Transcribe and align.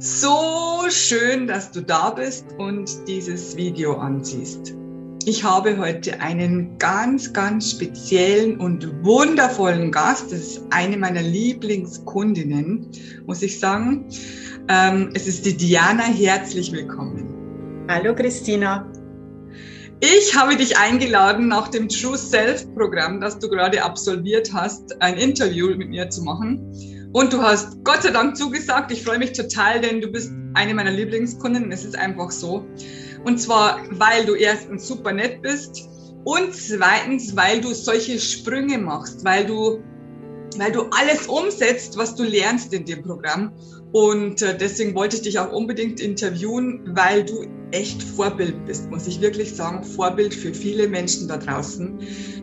So 0.00 0.84
schön, 0.90 1.46
dass 1.46 1.72
du 1.72 1.80
da 1.80 2.10
bist 2.10 2.46
und 2.58 2.88
dieses 3.08 3.56
Video 3.56 3.96
ansiehst. 3.96 4.74
Ich 5.24 5.44
habe 5.44 5.76
heute 5.76 6.20
einen 6.20 6.78
ganz, 6.78 7.32
ganz 7.32 7.72
speziellen 7.72 8.58
und 8.58 9.04
wundervollen 9.04 9.90
Gast. 9.90 10.32
Das 10.32 10.40
ist 10.40 10.62
eine 10.70 10.96
meiner 10.96 11.20
Lieblingskundinnen, 11.20 12.88
muss 13.26 13.42
ich 13.42 13.58
sagen. 13.58 14.06
Ähm, 14.68 15.10
es 15.14 15.26
ist 15.26 15.44
die 15.44 15.56
Diana. 15.56 16.04
Herzlich 16.04 16.72
willkommen. 16.72 17.86
Hallo 17.90 18.14
Christina. 18.14 18.90
Ich 20.00 20.36
habe 20.36 20.56
dich 20.56 20.78
eingeladen, 20.78 21.48
nach 21.48 21.68
dem 21.68 21.88
True 21.88 22.16
Self 22.16 22.72
Programm, 22.74 23.20
das 23.20 23.38
du 23.38 23.48
gerade 23.48 23.82
absolviert 23.82 24.52
hast, 24.52 25.02
ein 25.02 25.18
Interview 25.18 25.74
mit 25.74 25.88
mir 25.88 26.08
zu 26.08 26.22
machen. 26.22 26.72
Und 27.12 27.32
du 27.32 27.42
hast 27.42 27.82
Gott 27.84 28.02
sei 28.02 28.10
Dank 28.10 28.36
zugesagt. 28.36 28.92
Ich 28.92 29.02
freue 29.02 29.18
mich 29.18 29.32
total, 29.32 29.80
denn 29.80 30.00
du 30.00 30.08
bist 30.08 30.30
eine 30.54 30.74
meiner 30.74 30.90
Lieblingskunden. 30.90 31.72
Es 31.72 31.84
ist 31.84 31.96
einfach 31.96 32.30
so. 32.30 32.66
Und 33.24 33.40
zwar, 33.40 33.80
weil 33.90 34.26
du 34.26 34.34
erstens 34.34 34.86
super 34.86 35.12
nett 35.12 35.42
bist 35.42 35.88
und 36.24 36.54
zweitens, 36.54 37.34
weil 37.36 37.60
du 37.60 37.72
solche 37.72 38.18
Sprünge 38.18 38.78
machst, 38.78 39.24
weil 39.24 39.46
du, 39.46 39.82
weil 40.58 40.72
du 40.72 40.82
alles 40.90 41.26
umsetzt, 41.26 41.96
was 41.96 42.14
du 42.14 42.24
lernst 42.24 42.72
in 42.74 42.84
dem 42.84 43.02
Programm. 43.02 43.52
Und 43.92 44.42
äh, 44.42 44.56
deswegen 44.56 44.94
wollte 44.94 45.16
ich 45.16 45.22
dich 45.22 45.38
auch 45.38 45.52
unbedingt 45.52 46.00
interviewen, 46.00 46.92
weil 46.94 47.24
du 47.24 47.46
echt 47.72 48.02
Vorbild 48.02 48.66
bist, 48.66 48.90
muss 48.90 49.06
ich 49.06 49.20
wirklich 49.20 49.54
sagen. 49.54 49.84
Vorbild 49.84 50.34
für 50.34 50.54
viele 50.54 50.88
Menschen 50.88 51.28
da 51.28 51.36
draußen, 51.36 51.98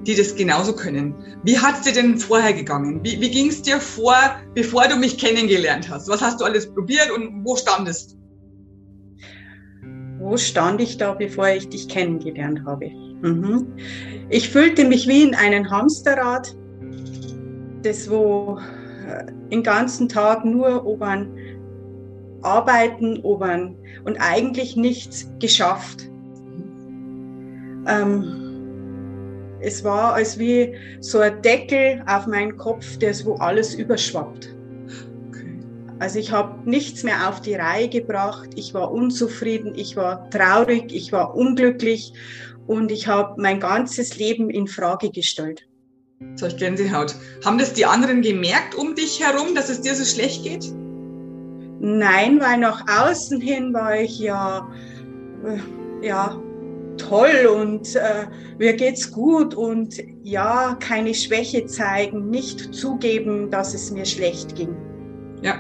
die 0.06 0.16
das 0.16 0.36
genauso 0.36 0.74
können. 0.74 1.16
Wie 1.44 1.58
hat 1.58 1.76
es 1.78 1.82
dir 1.82 1.94
denn 1.94 2.18
vorher 2.18 2.54
gegangen? 2.54 3.02
Wie, 3.04 3.20
wie 3.20 3.32
ging 3.32 3.50
es 3.50 3.62
dir 3.62 3.80
vor, 3.80 4.16
bevor 4.54 4.88
du 4.88 4.96
mich 4.96 5.18
kennengelernt 5.18 5.90
hast? 5.90 6.08
Was 6.08 6.22
hast 6.22 6.42
du 6.42 6.46
alles 6.46 6.72
probiert 6.72 7.12
und 7.12 7.44
wo 7.44 7.56
standest? 7.56 8.18
Wo 10.20 10.38
stand 10.38 10.82
ich 10.82 10.98
da, 10.98 11.14
bevor 11.14 11.50
ich 11.50 11.70
dich 11.70 11.88
kennengelernt 11.88 12.62
habe? 12.66 12.90
Mhm. 13.22 13.68
Ich 14.30 14.50
fühlte 14.50 14.86
mich 14.86 15.08
wie 15.08 15.24
in 15.24 15.36
einem 15.36 15.70
Hamsterrad, 15.70 16.56
das 17.84 18.10
wo 18.10 18.60
äh, 19.08 19.26
den 19.52 19.64
ganzen 19.64 20.10
Tag 20.10 20.46
nur 20.46 20.86
obern 20.86 21.35
arbeiten, 22.46 23.20
obern 23.24 23.76
und 24.04 24.18
eigentlich 24.18 24.76
nichts 24.76 25.30
geschafft. 25.40 26.10
Ähm, 27.88 28.46
es 29.60 29.84
war 29.84 30.14
als 30.14 30.38
wie 30.38 30.76
so 31.00 31.20
ein 31.20 31.42
Deckel 31.42 32.04
auf 32.08 32.28
meinen 32.28 32.56
Kopf, 32.58 32.98
der 32.98 33.14
wo 33.26 33.36
alles 33.36 33.74
überschwappt. 33.74 34.56
Also 35.98 36.20
ich 36.20 36.32
habe 36.32 36.70
nichts 36.70 37.04
mehr 37.04 37.30
auf 37.30 37.42
die 37.42 37.56
Reihe 37.56 37.88
gebracht. 37.90 38.50
Ich 38.56 38.74
war 38.74 38.92
unzufrieden, 38.92 39.74
ich 39.76 39.96
war 39.96 40.30
traurig, 40.30 40.94
ich 40.94 41.12
war 41.12 41.36
unglücklich 41.36 42.14
und 42.68 42.92
ich 42.92 43.08
habe 43.08 43.42
mein 43.42 43.60
ganzes 43.60 44.18
Leben 44.18 44.50
in 44.50 44.68
Frage 44.68 45.10
gestellt. 45.10 45.68
So 46.36 46.48
ich 46.48 46.58
Gänsehaut. 46.58 47.16
Haben 47.44 47.58
das 47.58 47.74
die 47.74 47.86
anderen 47.86 48.22
gemerkt 48.22 48.76
um 48.76 48.96
dich 48.96 49.22
herum, 49.22 49.56
dass 49.56 49.70
es 49.70 49.82
dir 49.82 49.96
so 49.96 50.04
schlecht 50.04 50.44
geht? 50.44 50.66
Nein, 51.88 52.42
weil 52.42 52.58
nach 52.58 52.84
außen 52.90 53.40
hin 53.40 53.72
war 53.72 53.96
ich 53.96 54.18
ja, 54.18 54.68
äh, 55.46 56.08
ja 56.08 56.36
toll 56.98 57.46
und 57.46 57.96
äh, 57.96 58.26
mir 58.58 58.74
geht's 58.74 59.12
gut 59.12 59.54
und 59.54 59.96
ja, 60.24 60.76
keine 60.80 61.14
Schwäche 61.14 61.68
zeigen, 61.68 62.32
nicht 62.32 62.74
zugeben, 62.74 63.52
dass 63.52 63.76
es 63.76 63.92
mir 63.92 64.04
schlecht 64.04 64.56
ging. 64.56 64.76
Ja. 65.44 65.60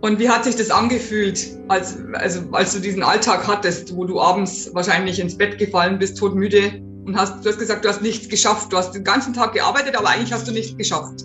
Und 0.00 0.18
wie 0.18 0.28
hat 0.28 0.42
sich 0.42 0.56
das 0.56 0.72
angefühlt, 0.72 1.60
als, 1.68 1.96
also, 2.14 2.40
als 2.50 2.74
du 2.74 2.80
diesen 2.80 3.04
Alltag 3.04 3.46
hattest, 3.46 3.96
wo 3.96 4.06
du 4.06 4.20
abends 4.20 4.74
wahrscheinlich 4.74 5.20
ins 5.20 5.38
Bett 5.38 5.58
gefallen 5.58 6.00
bist, 6.00 6.18
todmüde 6.18 6.82
und 7.06 7.16
hast, 7.16 7.44
du 7.44 7.50
hast 7.50 7.60
gesagt, 7.60 7.84
du 7.84 7.88
hast 7.88 8.02
nichts 8.02 8.28
geschafft. 8.28 8.72
Du 8.72 8.76
hast 8.76 8.90
den 8.90 9.04
ganzen 9.04 9.32
Tag 9.32 9.52
gearbeitet, 9.52 9.96
aber 9.96 10.08
eigentlich 10.08 10.32
hast 10.32 10.48
du 10.48 10.52
nichts 10.52 10.76
geschafft. 10.76 11.24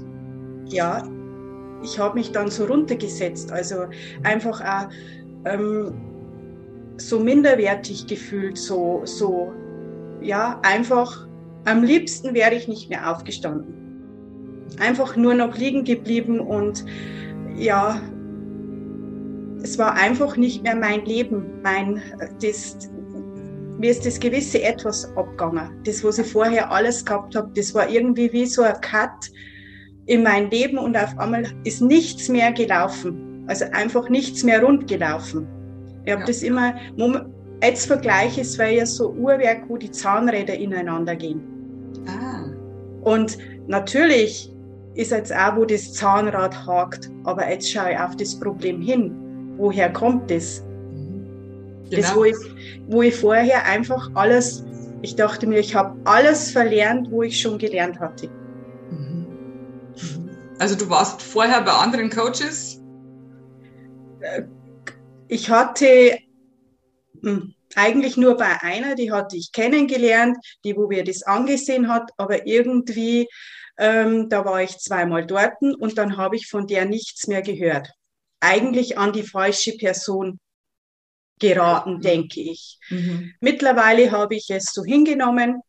Ja, 0.68 1.02
ich 1.84 2.00
habe 2.00 2.16
mich 2.16 2.32
dann 2.32 2.50
so 2.50 2.66
runtergesetzt, 2.66 3.52
also 3.52 3.86
einfach 4.24 4.62
auch 4.62 4.90
ähm, 5.46 5.94
so 6.98 7.20
minderwertig 7.20 8.08
gefühlt, 8.08 8.58
so, 8.58 9.02
so, 9.06 9.54
ja, 10.22 10.60
einfach, 10.64 11.28
am 11.66 11.84
liebsten 11.84 12.34
wäre 12.34 12.56
ich 12.56 12.68
nicht 12.68 12.90
mehr 12.90 13.10
aufgestanden. 13.10 13.76
Einfach 14.80 15.16
nur 15.16 15.34
noch 15.34 15.58
liegen 15.58 15.84
geblieben 15.84 16.40
und 16.40 16.86
ja, 17.56 18.02
es 19.64 19.78
war 19.78 19.94
einfach 19.94 20.38
nicht 20.38 20.64
mehr 20.64 20.76
mein 20.76 21.06
Leben, 21.06 21.62
mein, 21.64 22.02
das, 22.42 22.90
mir 23.78 23.92
ist 23.92 24.06
das 24.06 24.20
gewisse 24.20 24.62
Etwas 24.62 25.06
abgegangen. 25.16 25.70
Das, 25.86 26.04
was 26.04 26.20
ich 26.20 26.28
vorher 26.28 26.72
alles 26.72 27.04
gehabt 27.06 27.36
habe, 27.36 27.50
das 27.56 27.74
war 27.74 27.90
irgendwie 27.90 28.32
wie 28.32 28.46
so 28.46 28.62
ein 28.62 28.80
Cut 28.82 29.32
in 30.10 30.24
mein 30.24 30.50
Leben 30.50 30.80
und 30.80 30.98
auf 30.98 31.18
einmal 31.20 31.46
ist 31.66 31.82
nichts 31.82 32.30
mehr 32.30 32.52
gelaufen. 32.52 33.44
Also 33.48 33.66
einfach 33.74 34.10
nichts 34.10 34.44
mehr 34.44 34.62
rund 34.64 34.88
gelaufen. 34.88 35.48
Ich 36.04 36.12
habe 36.12 36.22
ja. 36.22 36.28
das 36.28 36.42
immer, 36.42 36.74
als 37.62 37.86
Vergleich 37.86 38.40
ist, 38.40 38.58
weil 38.58 38.78
ja 38.78 38.88
so 38.88 39.12
Uhrwerk, 39.12 39.70
wo 39.70 39.78
die 39.78 39.92
Zahnräder 39.92 40.56
ineinander 40.56 41.16
gehen. 41.16 41.42
Ah. 42.08 42.46
Und 43.04 43.38
natürlich 43.68 44.52
ist 44.96 45.12
jetzt 45.12 45.32
auch, 45.32 45.56
wo 45.58 45.66
das 45.66 45.94
Zahnrad 45.94 46.56
hakt, 46.66 47.12
aber 47.26 47.48
jetzt 47.48 47.72
schaue 47.72 47.92
ich 47.92 48.00
auf 48.00 48.16
das 48.16 48.40
Problem 48.40 48.82
hin. 48.82 49.14
Woher 49.58 49.94
kommt 49.94 50.32
das? 50.32 50.64
Genau. 51.92 52.02
Das, 52.02 52.16
wo 52.16 52.24
ich, 52.24 52.36
wo 52.88 53.04
ich 53.04 53.16
vorher 53.16 53.64
einfach 53.68 54.10
alles, 54.16 54.66
ich 55.04 55.16
dachte 55.16 55.46
mir, 55.46 55.60
ich 55.60 55.76
habe 55.76 55.96
alles 56.06 56.50
verlernt, 56.50 57.12
wo 57.12 57.22
ich 57.22 57.40
schon 57.40 57.60
gelernt 57.60 58.00
hatte. 58.00 58.28
Also 60.60 60.76
du 60.76 60.90
warst 60.90 61.22
vorher 61.22 61.62
bei 61.62 61.72
anderen 61.72 62.10
Coaches? 62.10 62.82
Äh, 64.20 64.44
ich 65.30 65.50
hatte 65.50 66.20
hm, 67.22 67.54
eigentlich 67.76 68.18
nur 68.18 68.36
bei 68.36 68.62
einer, 68.62 68.96
die 68.96 69.12
hatte 69.12 69.38
ich 69.38 69.54
kennengelernt, 69.54 70.38
die, 70.66 70.76
wo 70.76 70.88
mir 70.88 71.06
das 71.06 71.24
angesehen 71.24 71.88
hat, 71.88 72.12
aber 72.18 72.46
irgendwie, 72.46 73.28
ähm, 73.78 74.28
da 74.28 74.44
war 74.44 74.62
ich 74.62 74.78
zweimal 74.78 75.26
dort 75.26 75.62
und 75.62 75.98
dann 75.98 76.18
habe 76.18 76.36
ich 76.36 76.48
von 76.48 76.68
der 76.68 76.86
nichts 76.86 77.28
mehr 77.28 77.42
gehört. 77.42 77.90
Eigentlich 78.42 78.98
an 78.98 79.14
die 79.14 79.24
falsche 79.24 79.78
Person 79.78 80.40
geraten, 81.40 81.96
mhm. 81.96 82.02
denke 82.02 82.42
ich. 82.42 82.80
Mhm. 82.90 83.34
Mittlerweile 83.40 84.12
habe 84.12 84.36
ich 84.36 84.50
es 84.50 84.74
so 84.74 84.84
hingenommen. 84.84 85.62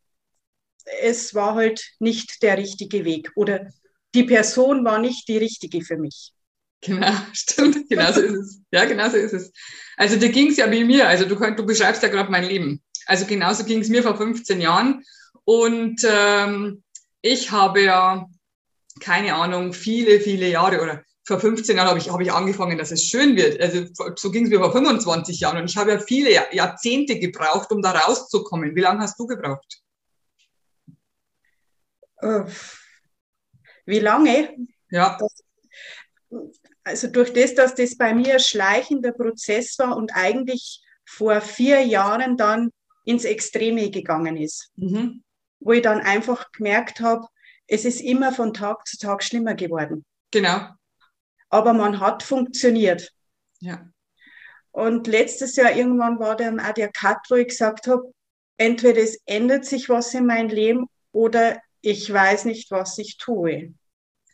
Es 1.01 1.34
war 1.34 1.55
halt 1.55 1.93
nicht 2.01 2.43
der 2.43 2.59
richtige 2.59 3.05
Weg 3.05 3.31
oder 3.37 3.69
die 4.15 4.25
Person 4.25 4.84
war 4.84 4.98
nicht 4.98 5.28
die 5.28 5.38
richtige 5.38 5.82
für 5.82 5.97
mich. 5.97 6.32
Genau, 6.81 7.12
stimmt, 7.32 7.88
genau 7.88 8.12
so 8.12 8.21
ist 8.21 8.34
es. 8.34 8.60
Ja, 8.71 8.84
genau 8.84 9.09
so 9.09 9.16
ist 9.16 9.32
es. 9.32 9.53
Also 9.97 10.16
dir 10.16 10.31
ging 10.31 10.48
es 10.48 10.56
ja 10.56 10.71
wie 10.71 10.84
mir, 10.84 11.09
also 11.09 11.25
du, 11.25 11.34
du 11.34 11.66
beschreibst 11.66 12.03
ja 12.03 12.09
gerade 12.09 12.31
mein 12.31 12.44
Leben. 12.44 12.82
Also 13.06 13.26
genauso 13.26 13.65
ging 13.65 13.81
es 13.81 13.88
mir 13.88 14.03
vor 14.03 14.16
15 14.16 14.60
Jahren 14.60 15.04
und 15.44 16.00
ähm, 16.04 16.82
ich 17.22 17.50
habe 17.50 17.82
ja, 17.82 18.26
keine 19.00 19.34
Ahnung, 19.34 19.72
viele, 19.72 20.21
viele 20.21 20.48
Jahre 20.48 20.81
oder 20.81 21.03
vor 21.25 21.38
15 21.38 21.77
Jahren 21.77 21.88
habe 21.88 21.98
ich, 21.98 22.10
habe 22.10 22.22
ich 22.22 22.32
angefangen, 22.32 22.78
dass 22.78 22.91
es 22.91 23.04
schön 23.04 23.37
wird. 23.37 23.60
Also 23.60 23.87
so 24.16 24.31
ging 24.31 24.44
es 24.44 24.50
mir 24.50 24.59
vor 24.59 24.72
25 24.72 25.38
Jahren. 25.38 25.59
Und 25.59 25.71
ich 25.71 25.77
habe 25.77 25.92
ja 25.92 25.98
viele 26.00 26.31
Jahrzehnte 26.53 27.19
gebraucht, 27.19 27.71
um 27.71 27.82
da 27.82 27.92
rauszukommen. 27.92 28.75
Wie 28.75 28.81
lange 28.81 29.00
hast 29.00 29.19
du 29.19 29.27
gebraucht? 29.27 29.81
Äh, 32.16 32.44
wie 33.91 33.99
lange? 33.99 34.56
Ja. 34.91 35.19
Das, 35.21 35.45
also 36.84 37.09
durch 37.09 37.33
das, 37.33 37.55
dass 37.55 37.75
das 37.75 37.97
bei 37.97 38.15
mir 38.15 38.34
ein 38.34 38.41
schleichender 38.41 39.13
Prozess 39.13 39.78
war 39.78 39.97
und 39.97 40.13
eigentlich 40.15 40.83
vor 41.04 41.41
vier 41.41 41.83
Jahren 41.83 42.37
dann 42.37 42.71
ins 43.04 43.25
Extreme 43.25 43.91
gegangen 43.91 44.37
ist, 44.37 44.71
mhm. 44.77 45.22
wo 45.59 45.72
ich 45.72 45.83
dann 45.83 46.01
einfach 46.01 46.51
gemerkt 46.53 47.01
habe, 47.01 47.27
es 47.66 47.84
ist 47.84 48.01
immer 48.01 48.33
von 48.33 48.54
Tag 48.54 48.87
zu 48.87 48.97
Tag 48.97 49.22
schlimmer 49.22 49.54
geworden. 49.54 50.04
Genau 50.31 50.71
aber 51.51 51.75
man 51.75 52.01
hat 52.01 52.22
funktioniert. 52.22 53.13
Ja. 53.59 53.91
Und 54.71 55.09
letztes 55.09 55.57
Jahr 55.57 55.72
irgendwann 55.72 56.19
war 56.21 56.37
dann 56.37 56.60
auch 56.60 56.72
der 56.72 56.91
Cut, 56.91 57.19
wo 57.28 57.34
ich 57.34 57.48
gesagt 57.48 57.89
habe, 57.89 58.13
entweder 58.57 59.03
es 59.03 59.21
ändert 59.27 59.66
sich 59.66 59.89
was 59.89 60.15
in 60.15 60.27
meinem 60.27 60.48
Leben 60.48 60.87
oder 61.13 61.59
ich 61.83 62.10
weiß 62.10 62.45
nicht, 62.45 62.71
was 62.71 62.97
ich 62.98 63.16
tue. 63.19 63.75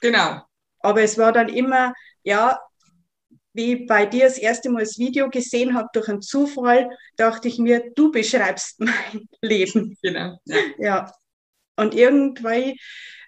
Genau. 0.06 0.40
Aber 0.78 1.02
es 1.02 1.18
war 1.18 1.32
dann 1.32 1.48
immer, 1.48 1.92
ja, 2.22 2.60
wie 3.54 3.86
bei 3.86 4.06
dir 4.06 4.26
das 4.26 4.38
erste 4.38 4.70
Mal 4.70 4.84
das 4.84 4.98
Video 4.98 5.28
gesehen 5.30 5.74
habe, 5.74 5.88
durch 5.92 6.08
einen 6.08 6.22
Zufall, 6.22 6.88
dachte 7.16 7.48
ich 7.48 7.58
mir, 7.58 7.90
du 7.96 8.12
beschreibst 8.12 8.78
mein 8.80 9.28
Leben. 9.42 9.96
Genau. 10.02 10.38
Ja. 10.44 10.58
ja. 10.78 11.12
Und 11.74 11.94
irgendwie, 11.94 12.78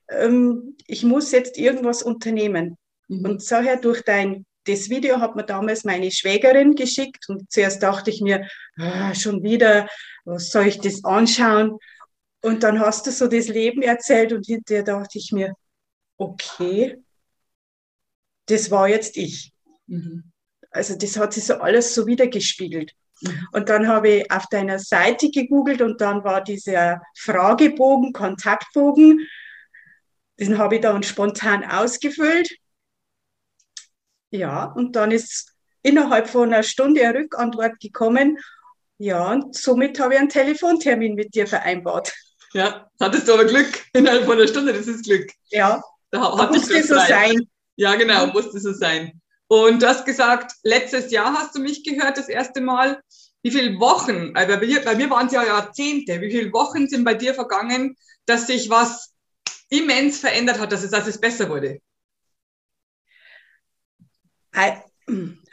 ähm, 0.09 0.77
ich 0.87 1.03
muss 1.03 1.33
jetzt 1.33 1.59
irgendwas 1.59 2.05
unternehmen. 2.05 2.79
Mhm. 3.09 3.25
Und 3.25 3.51
daher 3.51 3.79
durch 3.79 4.03
dein, 4.03 4.47
das 4.65 4.89
Video 4.89 5.19
hat 5.19 5.35
mir 5.35 5.45
damals 5.45 5.83
meine 5.83 6.13
Schwägerin 6.13 6.77
geschickt 6.77 7.25
und 7.29 7.51
zuerst 7.51 7.83
dachte 7.83 8.11
ich 8.11 8.21
mir, 8.21 8.47
ah, 8.79 9.15
schon 9.17 9.43
wieder, 9.43 9.89
was 10.25 10.51
soll 10.51 10.69
ich 10.69 10.79
das 10.79 11.05
anschauen? 11.05 11.77
Und 12.41 12.63
dann 12.63 12.79
hast 12.79 13.05
du 13.09 13.11
so 13.11 13.27
das 13.27 13.49
Leben 13.49 13.83
erzählt 13.83 14.33
und 14.33 14.47
hinterher 14.47 14.85
dachte 14.85 15.19
ich 15.19 15.33
mir, 15.33 15.55
okay, 16.19 17.03
das 18.47 18.71
war 18.71 18.89
jetzt 18.89 19.17
ich. 19.17 19.53
Mhm. 19.87 20.31
Also 20.71 20.97
das 20.97 21.17
hat 21.17 21.33
sich 21.33 21.45
so 21.45 21.55
alles 21.55 21.95
so 21.95 22.07
wiedergespiegelt. 22.07 22.93
Mhm. 23.23 23.49
Und 23.53 23.69
dann 23.69 23.89
habe 23.89 24.09
ich 24.09 24.31
auf 24.31 24.47
deiner 24.51 24.79
Seite 24.79 25.31
gegoogelt 25.31 25.81
und 25.81 26.01
dann 26.01 26.25
war 26.25 26.43
dieser 26.43 27.01
Fragebogen, 27.17 28.13
Kontaktbogen. 28.13 29.27
Den 30.39 30.59
habe 30.59 30.77
ich 30.77 30.81
dann 30.83 31.03
spontan 31.03 31.65
ausgefüllt. 31.65 32.51
Ja, 34.31 34.65
und 34.65 34.95
dann 34.95 35.11
ist 35.11 35.55
innerhalb 35.83 36.29
von 36.29 36.53
einer 36.53 36.63
Stunde 36.63 37.07
eine 37.07 37.19
Rückantwort 37.21 37.81
gekommen. 37.81 38.39
Ja, 38.99 39.33
und 39.33 39.55
somit 39.55 39.99
habe 40.01 40.15
ich 40.15 40.21
einen 40.21 40.29
Telefontermin 40.29 41.15
mit 41.15 41.35
dir 41.35 41.47
vereinbart. 41.47 42.13
Ja, 42.53 42.91
hattest 43.01 43.29
du 43.29 43.35
aber 43.35 43.45
Glück 43.45 43.85
innerhalb 43.93 44.25
von 44.25 44.35
einer 44.35 44.49
Stunde, 44.49 44.73
das 44.73 44.87
ist 44.87 45.05
Glück. 45.05 45.31
Ja, 45.51 45.83
da 46.11 46.51
musste 46.51 46.83
so 46.83 46.95
sein. 46.95 47.49
Ja, 47.77 47.95
genau, 47.95 48.27
musste 48.29 48.59
so 48.59 48.73
sein. 48.73 49.21
Und 49.49 49.83
du 49.83 49.89
hast 49.89 50.05
gesagt, 50.05 50.53
letztes 50.63 51.11
Jahr 51.11 51.33
hast 51.33 51.55
du 51.55 51.61
mich 51.61 51.83
gehört, 51.85 52.19
das 52.19 52.29
erste 52.29 52.61
Mal. 52.61 53.01
Wie 53.43 53.53
viele 53.53 53.79
Wochen, 53.79 54.33
also 54.35 54.55
bei 54.59 54.67
mir, 54.67 54.85
bei 54.85 54.97
mir 54.97 55.09
waren 55.11 55.29
es 55.29 55.33
ja 55.33 55.45
Jahrzehnte, 55.45 56.21
wie 56.21 56.31
viele 56.31 56.53
Wochen 56.53 56.89
sind 56.89 57.05
bei 57.05 57.15
dir 57.15 57.35
vergangen, 57.35 57.97
dass 58.27 58.49
sich 58.49 58.69
was 58.69 59.15
immens 59.71 60.19
verändert 60.19 60.59
hat, 60.59 60.73
dass 60.73 60.83
es, 60.83 60.91
dass 60.91 61.07
es 61.07 61.21
besser 61.21 61.49
wurde? 61.49 61.81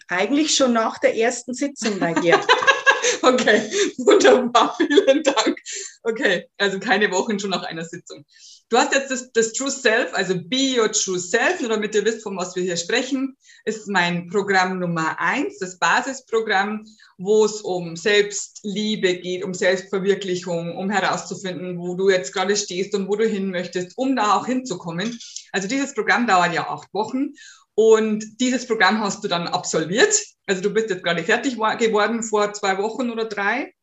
Eigentlich 0.07 0.55
schon 0.55 0.73
nach 0.73 0.97
der 0.97 1.15
ersten 1.15 1.53
Sitzung 1.53 1.99
bei 1.99 2.13
dir. 2.13 2.41
okay, 3.21 3.69
wunderbar, 3.97 4.75
vielen 4.77 5.23
Dank. 5.23 5.59
Okay, 6.03 6.47
also 6.57 6.79
keine 6.79 7.11
Wochen 7.11 7.39
schon 7.39 7.49
nach 7.49 7.63
einer 7.63 7.83
Sitzung. 7.83 8.25
Du 8.69 8.77
hast 8.77 8.93
jetzt 8.93 9.11
das, 9.11 9.31
das 9.31 9.53
True 9.53 9.69
Self, 9.69 10.13
also 10.13 10.35
Be 10.35 10.79
Your 10.79 10.91
True 10.91 11.19
Self, 11.19 11.59
nur 11.61 11.69
damit 11.69 11.93
ihr 11.93 12.03
wisst, 12.03 12.23
von 12.23 12.35
was 12.35 12.55
wir 12.55 12.63
hier 12.63 12.77
sprechen, 12.77 13.37
ist 13.63 13.87
mein 13.87 14.27
Programm 14.27 14.79
Nummer 14.79 15.19
eins, 15.19 15.59
das 15.59 15.77
Basisprogramm, 15.77 16.85
wo 17.17 17.45
es 17.45 17.61
um 17.61 17.95
Selbstliebe 17.95 19.17
geht, 19.17 19.43
um 19.43 19.53
Selbstverwirklichung, 19.53 20.75
um 20.77 20.89
herauszufinden, 20.89 21.77
wo 21.77 21.95
du 21.95 22.09
jetzt 22.09 22.33
gerade 22.33 22.55
stehst 22.55 22.95
und 22.95 23.07
wo 23.07 23.15
du 23.15 23.27
hin 23.27 23.51
möchtest, 23.51 23.97
um 23.97 24.15
da 24.15 24.35
auch 24.35 24.47
hinzukommen. 24.47 25.19
Also 25.51 25.67
dieses 25.67 25.93
Programm 25.93 26.25
dauert 26.25 26.53
ja 26.53 26.67
acht 26.67 26.93
Wochen 26.93 27.33
und 27.75 28.39
dieses 28.39 28.65
Programm 28.65 29.01
hast 29.01 29.23
du 29.23 29.27
dann 29.27 29.47
absolviert. 29.47 30.15
Also 30.47 30.61
du 30.61 30.69
bist 30.69 30.89
jetzt 30.89 31.03
gerade 31.03 31.23
fertig 31.23 31.55
geworden 31.55 32.23
vor 32.23 32.53
zwei 32.53 32.77
Wochen 32.77 33.09
oder 33.09 33.25
drei. 33.25 33.73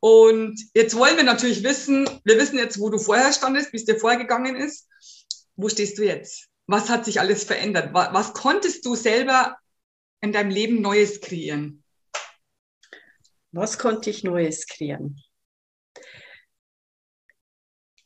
Und 0.00 0.60
jetzt 0.74 0.96
wollen 0.96 1.16
wir 1.16 1.24
natürlich 1.24 1.62
wissen, 1.62 2.08
wir 2.24 2.36
wissen 2.38 2.58
jetzt, 2.58 2.80
wo 2.80 2.90
du 2.90 2.98
vorher 2.98 3.32
standest, 3.32 3.72
wie 3.72 3.76
es 3.76 3.84
dir 3.84 3.98
vorgegangen 3.98 4.56
ist. 4.56 4.88
Wo 5.56 5.68
stehst 5.68 5.98
du 5.98 6.04
jetzt? 6.04 6.48
Was 6.66 6.88
hat 6.88 7.04
sich 7.04 7.20
alles 7.20 7.44
verändert? 7.44 7.90
Was, 7.92 8.34
konntest 8.34 8.84
du 8.84 8.94
selber 8.94 9.56
in 10.20 10.32
deinem 10.32 10.50
Leben 10.50 10.82
Neues 10.82 11.20
kreieren? 11.20 11.82
Was 13.52 13.78
konnte 13.78 14.10
ich 14.10 14.24
Neues 14.24 14.66
kreieren? 14.66 15.22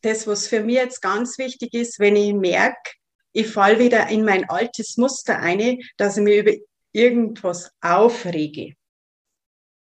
Das, 0.02 0.26
was 0.26 0.46
für 0.46 0.60
mich 0.60 0.76
jetzt 0.76 1.00
ganz 1.00 1.38
wichtig 1.38 1.74
ist, 1.74 1.98
wenn 1.98 2.16
ich 2.16 2.32
merke, 2.32 2.92
ich 3.32 3.48
falle 3.48 3.78
wieder 3.78 4.08
in 4.08 4.24
mein 4.24 4.48
altes 4.48 4.96
Muster 4.96 5.38
ein, 5.38 5.80
dass 5.96 6.16
ich 6.16 6.22
mir 6.22 6.40
über 6.40 6.52
irgendwas 6.92 7.70
aufrege 7.80 8.74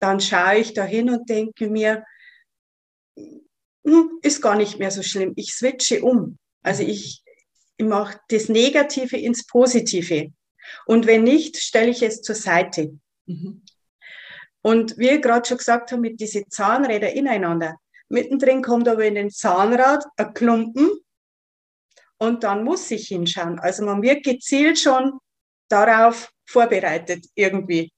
dann 0.00 0.21
schaue 0.21 0.59
ich 0.59 0.75
da 0.75 0.85
hin 0.85 1.11
und 1.11 1.29
denke 1.29 1.69
mir, 1.69 2.05
hm, 3.17 4.19
ist 4.23 4.43
gar 4.43 4.56
nicht 4.56 4.79
mehr 4.79 4.91
so 4.91 5.03
schlimm. 5.03 5.33
Ich 5.37 5.55
switche 5.55 6.03
um. 6.03 6.38
Also 6.62 6.83
ich, 6.83 7.23
ich 7.77 7.87
mache 7.87 8.19
das 8.29 8.49
Negative 8.49 9.17
ins 9.17 9.47
Positive. 9.47 10.33
Und 10.87 11.06
wenn 11.06 11.23
nicht, 11.23 11.56
stelle 11.56 11.91
ich 11.91 12.03
es 12.03 12.23
zur 12.23 12.35
Seite. 12.35 12.99
Mhm. 13.27 13.62
Und 14.62 14.99
wie 14.99 15.11
ich 15.11 15.23
gerade 15.23 15.47
schon 15.47 15.59
gesagt 15.59 15.93
habe, 15.93 16.03
mit 16.03 16.21
diesen 16.21 16.50
Zahnrädern 16.50 17.12
ineinander. 17.12 17.77
Mittendrin 18.09 18.62
kommt 18.62 18.88
aber 18.88 19.05
in 19.05 19.15
den 19.15 19.31
Zahnrad 19.31 20.05
ein 20.17 20.35
Klumpen 20.35 20.91
und 22.19 22.45
dann 22.45 22.65
muss 22.65 22.91
ich 22.91 23.09
hinschauen. 23.09 23.59
Also 23.59 23.85
man 23.85 24.03
wird 24.03 24.25
gezielt 24.25 24.79
schon 24.79 25.19
darauf 25.69 26.31
vorbereitet 26.47 27.27
irgendwie. 27.35 27.93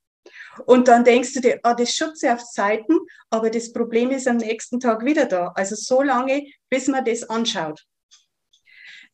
Und 0.67 0.89
dann 0.89 1.05
denkst 1.05 1.35
du 1.35 1.41
dir, 1.41 1.61
ah, 1.63 1.75
das 1.75 1.95
schubse 1.95 2.33
auf 2.33 2.43
Zeiten, 2.45 2.99
aber 3.31 3.51
das 3.51 3.73
Problem 3.73 4.11
ist 4.11 4.27
am 4.27 4.39
nächsten 4.39 4.81
Tag 4.81 5.05
wieder 5.05 5.27
da. 5.27 5.53
Also 5.55 5.77
so 5.77 6.03
lange, 6.03 6.47
bis 6.69 6.89
man 6.89 7.05
das 7.05 7.23
anschaut. 7.25 7.85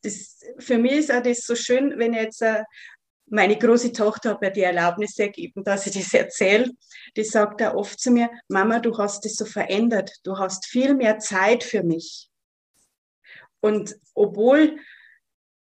Das, 0.01 0.39
für 0.59 0.77
mich 0.77 0.93
ist 0.93 1.11
auch 1.11 1.21
das 1.21 1.41
so 1.41 1.55
schön, 1.55 1.97
wenn 1.97 2.13
jetzt 2.13 2.41
äh, 2.41 2.63
meine 3.27 3.57
große 3.57 3.91
Tochter 3.91 4.31
hat 4.31 4.41
mir 4.41 4.51
die 4.51 4.61
Erlaubnis 4.61 5.17
ergeben, 5.17 5.63
dass 5.63 5.87
ich 5.87 5.93
das 5.93 6.13
erzähle. 6.13 6.71
Die 7.15 7.23
sagt 7.23 7.61
da 7.61 7.73
oft 7.73 7.99
zu 7.99 8.11
mir, 8.11 8.29
Mama, 8.47 8.79
du 8.79 8.95
hast 8.97 9.25
das 9.25 9.35
so 9.35 9.45
verändert. 9.45 10.11
Du 10.23 10.37
hast 10.37 10.65
viel 10.65 10.93
mehr 10.93 11.17
Zeit 11.19 11.63
für 11.63 11.83
mich. 11.83 12.29
Und 13.61 13.95
obwohl, 14.13 14.77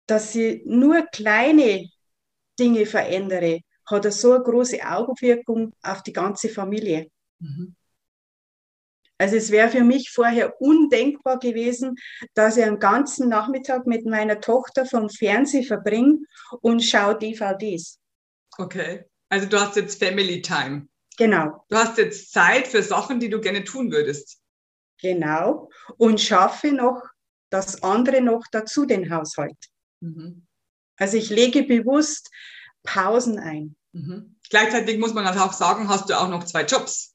dass 0.07 0.35
ich 0.35 0.63
nur 0.65 1.07
kleine 1.07 1.89
Dinge 2.59 2.87
verändere, 2.87 3.61
hat 3.87 4.05
er 4.05 4.13
so 4.13 4.33
eine 4.33 4.45
große 4.45 4.81
Augenwirkung 4.85 5.73
auf 5.83 6.03
die 6.03 6.13
ganze 6.13 6.49
Familie. 6.49 7.09
Mhm. 7.39 7.75
Also 9.19 9.37
es 9.37 9.53
wäre 9.53 9.69
für 9.69 9.85
mich 9.85 10.11
vorher 10.11 10.61
undenkbar 10.61 11.39
gewesen, 11.39 11.95
dass 12.35 12.57
ich 12.57 12.65
einen 12.65 12.81
ganzen 12.81 13.29
Nachmittag 13.29 13.87
mit 13.87 14.05
meiner 14.05 14.41
Tochter 14.41 14.85
vom 14.85 15.09
Fernsehen 15.09 15.65
verbringe 15.65 16.19
und 16.61 16.83
schaue 16.83 17.17
DVDs. 17.17 18.01
Okay, 18.59 19.05
also 19.29 19.47
du 19.47 19.61
hast 19.61 19.77
jetzt 19.77 20.03
Family 20.03 20.43
Time. 20.43 20.89
Genau. 21.19 21.65
Du 21.69 21.77
hast 21.77 21.99
jetzt 21.99 22.33
Zeit 22.33 22.67
für 22.67 22.83
Sachen, 22.83 23.21
die 23.21 23.29
du 23.29 23.41
gerne 23.41 23.63
tun 23.63 23.93
würdest. 23.93 24.41
Genau. 25.01 25.71
Und 25.99 26.21
schaffe 26.21 26.73
noch 26.73 27.03
das 27.51 27.83
andere 27.83 28.23
noch 28.23 28.45
dazu, 28.51 28.87
den 28.87 29.15
Haushalt. 29.15 29.57
Mhm. 30.03 30.47
Also 30.97 31.17
ich 31.17 31.31
lege 31.31 31.63
bewusst 31.63 32.31
Pausen 32.83 33.39
ein. 33.39 33.77
Mhm. 33.93 34.37
Gleichzeitig 34.51 34.99
muss 34.99 35.15
man 35.15 35.27
auch 35.27 35.53
sagen, 35.53 35.89
hast 35.89 36.11
du 36.11 36.19
auch 36.19 36.29
noch 36.29 36.45
zwei 36.45 36.65
Jobs. 36.65 37.15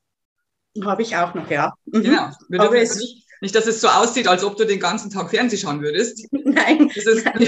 Habe 0.83 1.01
ich 1.01 1.15
auch 1.15 1.33
noch, 1.33 1.49
ja. 1.49 1.73
Mhm. 1.85 2.03
Genau. 2.03 2.31
Wir 2.49 2.61
Aber 2.61 2.77
es 2.77 2.95
nicht, 2.95 3.25
nicht, 3.41 3.55
dass 3.55 3.67
es 3.67 3.81
so 3.81 3.87
aussieht, 3.87 4.27
als 4.27 4.43
ob 4.43 4.57
du 4.57 4.65
den 4.65 4.79
ganzen 4.79 5.11
Tag 5.11 5.29
Fernsehen 5.29 5.59
schauen 5.59 5.81
würdest. 5.81 6.25
Nein. 6.31 6.91
Das 6.93 7.05
ist 7.05 7.25
nein. 7.25 7.41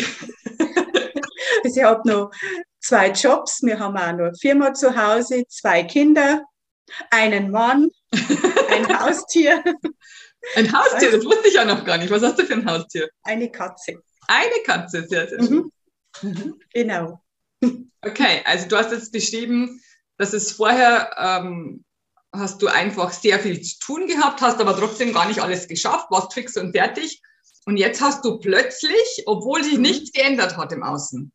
ich 1.64 1.84
habe 1.84 2.08
noch 2.08 2.32
zwei 2.80 3.12
Jobs. 3.12 3.62
Wir 3.64 3.80
haben 3.80 3.98
auch 3.98 4.12
noch 4.12 4.26
eine 4.28 4.36
Firma 4.36 4.74
zu 4.74 4.96
Hause, 4.96 5.44
zwei 5.48 5.84
Kinder, 5.84 6.44
einen 7.12 7.52
Mann, 7.52 7.90
ein 8.12 9.00
Haustier. 9.00 9.64
Ein 10.56 10.72
Haustier, 10.72 11.12
das 11.12 11.24
wusste 11.24 11.48
ich 11.48 11.54
ja 11.54 11.66
noch 11.66 11.84
gar 11.86 11.98
nicht. 11.98 12.10
Was 12.10 12.24
hast 12.24 12.40
du 12.40 12.46
für 12.46 12.54
ein 12.54 12.66
Haustier? 12.66 13.10
Eine 13.24 13.52
Katze. 13.52 14.02
Eine 14.30 14.64
Katze, 14.64 15.08
sehr, 15.08 15.28
sehr 15.28 15.44
schön. 15.44 15.56
Mhm. 15.56 15.72
Mhm. 16.22 16.60
Genau. 16.74 17.22
Okay, 18.02 18.42
also 18.46 18.66
du 18.70 18.78
hast 18.78 18.94
jetzt 18.94 19.12
beschrieben, 19.12 19.82
dass 20.18 20.32
es 20.32 20.54
vorher 20.54 21.14
ähm, 21.18 21.84
hast 22.32 22.62
du 22.62 22.68
einfach 22.68 23.12
sehr 23.12 23.40
viel 23.40 23.60
zu 23.60 23.78
tun 23.80 24.08
gehabt, 24.08 24.40
hast 24.40 24.62
aber 24.62 24.78
trotzdem 24.78 25.12
gar 25.12 25.28
nicht 25.28 25.42
alles 25.42 25.68
geschafft, 25.68 26.10
warst 26.10 26.34
fix 26.34 26.56
und 26.56 26.72
fertig. 26.72 27.22
Und 27.66 27.76
jetzt 27.76 28.00
hast 28.00 28.24
du 28.24 28.40
plötzlich, 28.40 29.24
obwohl 29.26 29.66
sich 29.66 29.76
mhm. 29.76 29.82
nichts 29.82 30.14
geändert 30.14 30.56
hat 30.56 30.72
im 30.72 30.82
Außen, 30.82 31.34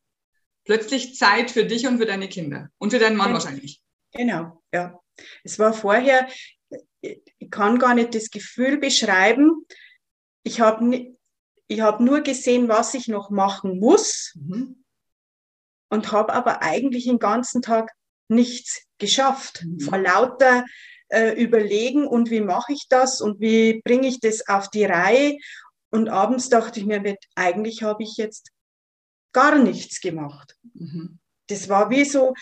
plötzlich 0.65 1.17
Zeit 1.17 1.51
für 1.51 1.67
dich 1.67 1.87
und 1.87 1.99
für 1.99 2.07
deine 2.07 2.29
Kinder 2.29 2.71
und 2.79 2.93
für 2.93 2.99
deinen 2.99 3.17
Mann 3.17 3.29
ja. 3.29 3.35
wahrscheinlich. 3.35 3.83
Genau, 4.15 4.63
ja. 4.73 4.99
Es 5.43 5.59
war 5.59 5.75
vorher, 5.75 6.29
ich 7.03 7.51
kann 7.51 7.79
gar 7.79 7.95
nicht 7.95 8.15
das 8.15 8.31
Gefühl 8.31 8.79
beschreiben. 8.79 9.67
Ich 10.45 10.61
habe 10.63 11.14
ich 11.69 11.81
hab 11.81 12.01
nur 12.01 12.21
gesehen, 12.21 12.69
was 12.69 12.95
ich 12.95 13.09
noch 13.09 13.31
machen 13.31 13.79
muss. 13.79 14.33
Mhm 14.35 14.85
und 15.95 16.13
habe 16.13 16.33
aber 16.33 16.63
eigentlich 16.63 17.05
den 17.05 17.19
ganzen 17.19 17.63
Tag 17.63 17.93
nichts 18.29 18.83
geschafft. 18.99 19.65
Mhm. 19.65 19.81
Vor 19.81 19.99
lauter 19.99 20.65
äh, 21.09 21.41
Überlegen 21.41 22.07
und 22.07 22.31
wie 22.31 22.41
mache 22.41 22.73
ich 22.73 22.87
das 22.89 23.21
und 23.21 23.41
wie 23.41 23.81
bringe 23.85 24.09
ich 24.09 24.21
das 24.21 24.49
auf 24.49 24.69
die 24.69 24.85
Reihe. 24.85 25.39
Und 25.91 26.09
abends 26.09 26.49
dachte 26.49 26.81
ich 26.81 26.87
mir, 26.87 27.17
eigentlich 27.37 27.83
habe 27.83 28.03
ich 28.03 28.17
jetzt 28.17 28.51
gar 29.33 29.59
nichts 29.59 30.01
gemacht. 30.01 30.57
Mhm. 30.75 31.19
Das 31.47 31.69
war 31.69 31.91
wie 31.91 32.05
so, 32.05 32.35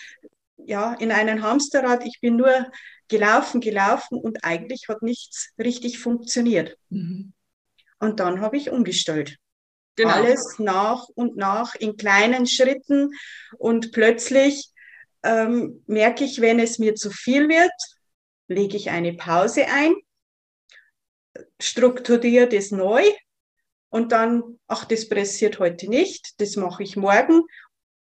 ja, 0.57 0.95
in 0.95 1.13
einem 1.13 1.43
Hamsterrad. 1.43 2.07
Ich 2.07 2.21
bin 2.21 2.37
nur 2.37 2.71
gelaufen, 3.09 3.61
gelaufen 3.61 4.19
und 4.19 4.45
eigentlich 4.45 4.89
hat 4.89 5.03
nichts 5.03 5.51
richtig 5.59 5.99
funktioniert. 5.99 6.79
Mhm. 6.89 7.35
Und 8.03 8.19
dann 8.19 8.41
habe 8.41 8.57
ich 8.57 8.69
umgestellt. 8.69 9.39
Genau. 9.95 10.11
Alles 10.11 10.59
nach 10.59 11.07
und 11.15 11.37
nach 11.37 11.77
in 11.77 11.97
kleinen 11.97 12.47
Schritten 12.49 13.11
und 13.59 13.93
plötzlich 13.93 14.73
ähm, 15.23 15.85
merke 15.87 16.25
ich, 16.25 16.41
wenn 16.41 16.59
es 16.59 16.81
mir 16.81 16.97
zu 16.97 17.11
viel 17.11 17.49
wird, 17.49 17.71
lege 18.49 18.77
ich 18.77 18.91
eine 18.91 19.13
Pause 19.13 19.67
ein, 19.69 19.95
strukturiere 21.61 22.49
das 22.49 22.73
neu 22.73 23.05
und 23.89 24.11
dann, 24.11 24.59
ach, 24.67 24.85
das 24.85 25.09
pressiert 25.09 25.61
heute 25.61 25.89
nicht, 25.89 26.41
das 26.41 26.57
mache 26.57 26.83
ich 26.83 26.97
morgen 26.97 27.43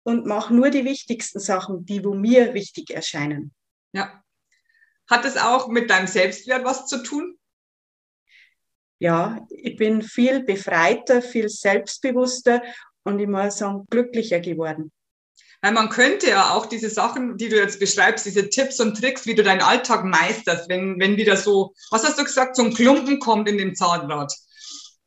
und 0.04 0.26
mache 0.26 0.54
nur 0.54 0.70
die 0.70 0.84
wichtigsten 0.84 1.40
Sachen, 1.40 1.86
die 1.86 2.04
wo 2.04 2.14
mir 2.14 2.54
wichtig 2.54 2.90
erscheinen. 2.90 3.52
Ja. 3.92 4.22
Hat 5.08 5.24
es 5.24 5.36
auch 5.36 5.66
mit 5.66 5.90
deinem 5.90 6.06
Selbstwert 6.06 6.64
was 6.64 6.86
zu 6.86 7.02
tun? 7.02 7.38
Ja, 8.98 9.46
ich 9.50 9.76
bin 9.76 10.02
viel 10.02 10.42
befreiter, 10.42 11.22
viel 11.22 11.48
selbstbewusster 11.48 12.62
und 13.04 13.20
ich 13.20 13.28
muss 13.28 13.58
sagen, 13.58 13.86
glücklicher 13.90 14.40
geworden. 14.40 14.90
Weil 15.60 15.72
man 15.72 15.88
könnte 15.88 16.28
ja 16.30 16.50
auch 16.50 16.66
diese 16.66 16.88
Sachen, 16.88 17.36
die 17.36 17.48
du 17.48 17.56
jetzt 17.56 17.80
beschreibst, 17.80 18.26
diese 18.26 18.48
Tipps 18.48 18.78
und 18.80 18.96
Tricks, 18.96 19.26
wie 19.26 19.34
du 19.34 19.42
deinen 19.42 19.60
Alltag 19.60 20.04
meisterst, 20.04 20.68
wenn, 20.68 21.00
wenn 21.00 21.16
wieder 21.16 21.36
so, 21.36 21.74
was 21.90 22.04
hast 22.04 22.18
du 22.18 22.24
gesagt, 22.24 22.54
so 22.54 22.62
ein 22.62 22.74
Klumpen 22.74 23.18
kommt 23.18 23.48
in 23.48 23.58
dem 23.58 23.74
Zahnrad, 23.74 24.32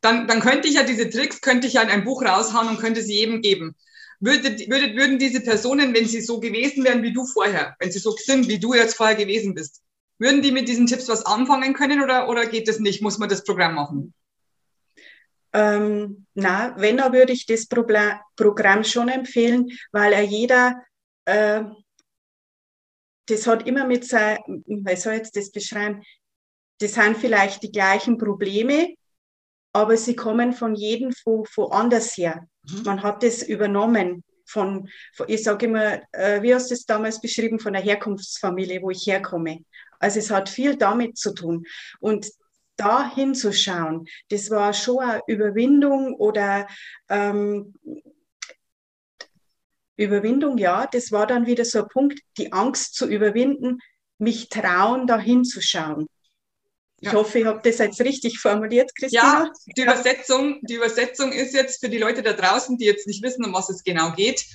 dann, 0.01 0.27
dann 0.27 0.41
könnte 0.41 0.67
ich 0.67 0.75
ja 0.75 0.83
diese 0.83 1.09
Tricks, 1.09 1.41
könnte 1.41 1.67
ich 1.67 1.73
ja 1.73 1.81
in 1.81 1.89
ein 1.89 2.03
Buch 2.03 2.21
raushauen 2.23 2.67
und 2.67 2.79
könnte 2.79 3.01
sie 3.01 3.15
jedem 3.15 3.41
geben. 3.41 3.75
Würde, 4.19 4.43
würde, 4.69 4.95
würden 4.95 5.19
diese 5.19 5.41
Personen, 5.41 5.93
wenn 5.95 6.07
sie 6.07 6.21
so 6.21 6.39
gewesen 6.39 6.83
wären 6.83 7.01
wie 7.01 7.13
du 7.13 7.25
vorher, 7.25 7.75
wenn 7.79 7.91
sie 7.91 7.99
so 7.99 8.11
sind, 8.11 8.47
wie 8.47 8.59
du 8.59 8.73
jetzt 8.73 8.95
vorher 8.95 9.15
gewesen 9.15 9.53
bist, 9.53 9.81
würden 10.21 10.41
die 10.41 10.51
mit 10.51 10.67
diesen 10.67 10.85
Tipps 10.85 11.09
was 11.09 11.25
anfangen 11.25 11.73
können 11.73 12.01
oder, 12.01 12.29
oder 12.29 12.45
geht 12.45 12.67
das 12.67 12.79
nicht? 12.79 13.01
Muss 13.01 13.17
man 13.17 13.27
das 13.27 13.43
Programm 13.43 13.73
machen? 13.75 14.13
Ähm, 15.51 16.27
na, 16.35 16.75
wenn, 16.77 16.97
dann 16.97 17.11
würde 17.11 17.33
ich 17.33 17.45
das 17.45 17.67
Problem, 17.67 18.13
Programm 18.37 18.83
schon 18.83 19.09
empfehlen, 19.09 19.67
weil 19.91 20.13
er 20.13 20.21
jeder, 20.21 20.81
äh, 21.25 21.63
das 23.25 23.47
hat 23.47 23.67
immer 23.67 23.85
mit 23.85 24.05
sein, 24.05 24.37
wie 24.45 24.95
soll 24.95 25.13
ich 25.13 25.19
jetzt 25.19 25.35
das 25.35 25.51
beschreiben, 25.51 26.03
das 26.79 26.93
sind 26.93 27.17
vielleicht 27.17 27.63
die 27.63 27.71
gleichen 27.71 28.17
Probleme, 28.17 28.95
aber 29.73 29.97
sie 29.97 30.15
kommen 30.15 30.53
von 30.53 30.75
jedem 30.75 31.11
von, 31.11 31.45
von 31.45 31.71
anders 31.71 32.15
her. 32.15 32.47
Mhm. 32.63 32.83
Man 32.83 33.03
hat 33.03 33.23
das 33.23 33.43
übernommen 33.43 34.23
von, 34.45 34.89
von 35.13 35.25
ich 35.29 35.43
sage 35.43 35.65
immer, 35.65 36.01
äh, 36.11 36.41
wie 36.41 36.53
hast 36.53 36.69
du 36.69 36.75
es 36.75 36.85
damals 36.85 37.19
beschrieben, 37.21 37.59
von 37.59 37.73
der 37.73 37.81
Herkunftsfamilie, 37.81 38.81
wo 38.81 38.89
ich 38.89 39.05
herkomme. 39.07 39.63
Also 40.01 40.19
es 40.19 40.31
hat 40.31 40.49
viel 40.49 40.75
damit 40.75 41.17
zu 41.17 41.33
tun. 41.33 41.65
Und 41.99 42.27
da 42.75 43.13
hinzuschauen, 43.13 44.07
das 44.29 44.49
war 44.49 44.73
schon 44.73 44.99
eine 44.99 45.21
Überwindung 45.27 46.15
oder 46.15 46.67
ähm, 47.09 47.73
Überwindung, 49.97 50.57
ja, 50.57 50.87
das 50.87 51.11
war 51.11 51.27
dann 51.27 51.45
wieder 51.45 51.63
so 51.63 51.83
ein 51.83 51.87
Punkt, 51.89 52.19
die 52.37 52.51
Angst 52.51 52.95
zu 52.95 53.07
überwinden, 53.07 53.79
mich 54.17 54.49
trauen, 54.49 55.05
da 55.05 55.19
hinzuschauen. 55.19 56.07
Ich 57.01 57.07
ja. 57.07 57.13
hoffe, 57.13 57.39
ich 57.39 57.45
habe 57.45 57.61
das 57.63 57.79
jetzt 57.79 57.99
richtig 58.01 58.39
formuliert, 58.39 58.91
Christina. 58.95 59.45
Ja, 59.45 59.51
die 59.75 59.81
Übersetzung, 59.81 60.59
die 60.61 60.75
Übersetzung 60.75 61.31
ist 61.31 61.53
jetzt 61.53 61.79
für 61.79 61.89
die 61.89 61.97
Leute 61.97 62.21
da 62.21 62.33
draußen, 62.33 62.77
die 62.77 62.85
jetzt 62.85 63.07
nicht 63.07 63.23
wissen, 63.23 63.43
um 63.43 63.53
was 63.53 63.69
es 63.69 63.83
genau 63.83 64.11
geht, 64.13 64.45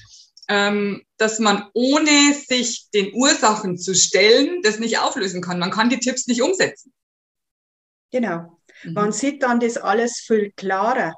ähm, 0.49 1.03
dass 1.17 1.39
man 1.39 1.69
ohne 1.73 2.35
sich 2.35 2.89
den 2.91 3.13
Ursachen 3.15 3.79
zu 3.79 3.95
stellen, 3.95 4.63
das 4.63 4.79
nicht 4.79 4.99
auflösen 4.99 5.43
kann. 5.43 5.59
Man 5.59 5.71
kann 5.71 5.91
die 5.91 5.99
Tipps 5.99 6.27
nicht 6.27 6.43
umsetzen. 6.43 6.93
Genau. 8.11 8.61
Mhm. 8.85 8.93
Man 8.93 9.13
sieht 9.13 9.43
dann 9.43 9.61
das 9.61 9.77
alles 9.77 10.19
viel 10.21 10.53
klarer, 10.53 11.15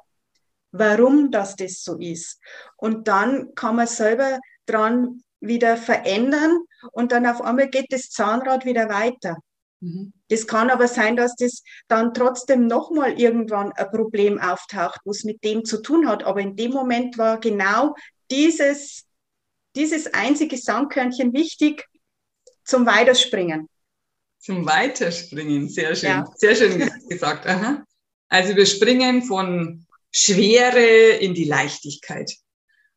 warum 0.71 1.31
das 1.31 1.55
das 1.55 1.83
so 1.83 1.97
ist. 1.97 2.39
Und 2.77 3.07
dann 3.07 3.53
kann 3.55 3.75
man 3.75 3.87
selber 3.87 4.39
dran 4.65 5.21
wieder 5.41 5.77
verändern 5.77 6.59
und 6.91 7.11
dann 7.11 7.25
auf 7.25 7.41
einmal 7.41 7.69
geht 7.69 7.91
das 7.91 8.09
Zahnrad 8.09 8.65
wieder 8.65 8.89
weiter. 8.89 9.37
Mhm. 9.79 10.13
Das 10.29 10.47
kann 10.47 10.69
aber 10.69 10.87
sein, 10.87 11.15
dass 11.15 11.35
das 11.35 11.63
dann 11.87 12.13
trotzdem 12.13 12.67
nochmal 12.67 13.19
irgendwann 13.19 13.71
ein 13.71 13.89
Problem 13.89 14.39
auftaucht, 14.39 14.99
was 15.05 15.23
mit 15.23 15.43
dem 15.43 15.63
zu 15.65 15.81
tun 15.81 16.07
hat. 16.07 16.23
Aber 16.23 16.41
in 16.41 16.55
dem 16.55 16.71
Moment 16.71 17.17
war 17.17 17.39
genau 17.39 17.95
dieses, 18.29 19.05
dieses 19.75 20.13
einzige 20.13 20.57
Sandkörnchen 20.57 21.33
wichtig 21.33 21.87
zum 22.63 22.85
Weiterspringen. 22.85 23.67
Zum 24.39 24.65
Weiterspringen, 24.65 25.67
sehr 25.67 25.95
schön, 25.95 26.09
ja. 26.09 26.25
sehr 26.35 26.55
schön 26.55 26.89
gesagt. 27.09 27.45
Aha. 27.45 27.83
Also 28.29 28.55
wir 28.55 28.65
springen 28.65 29.23
von 29.23 29.85
Schwere 30.11 31.17
in 31.17 31.33
die 31.33 31.45
Leichtigkeit. 31.45 32.31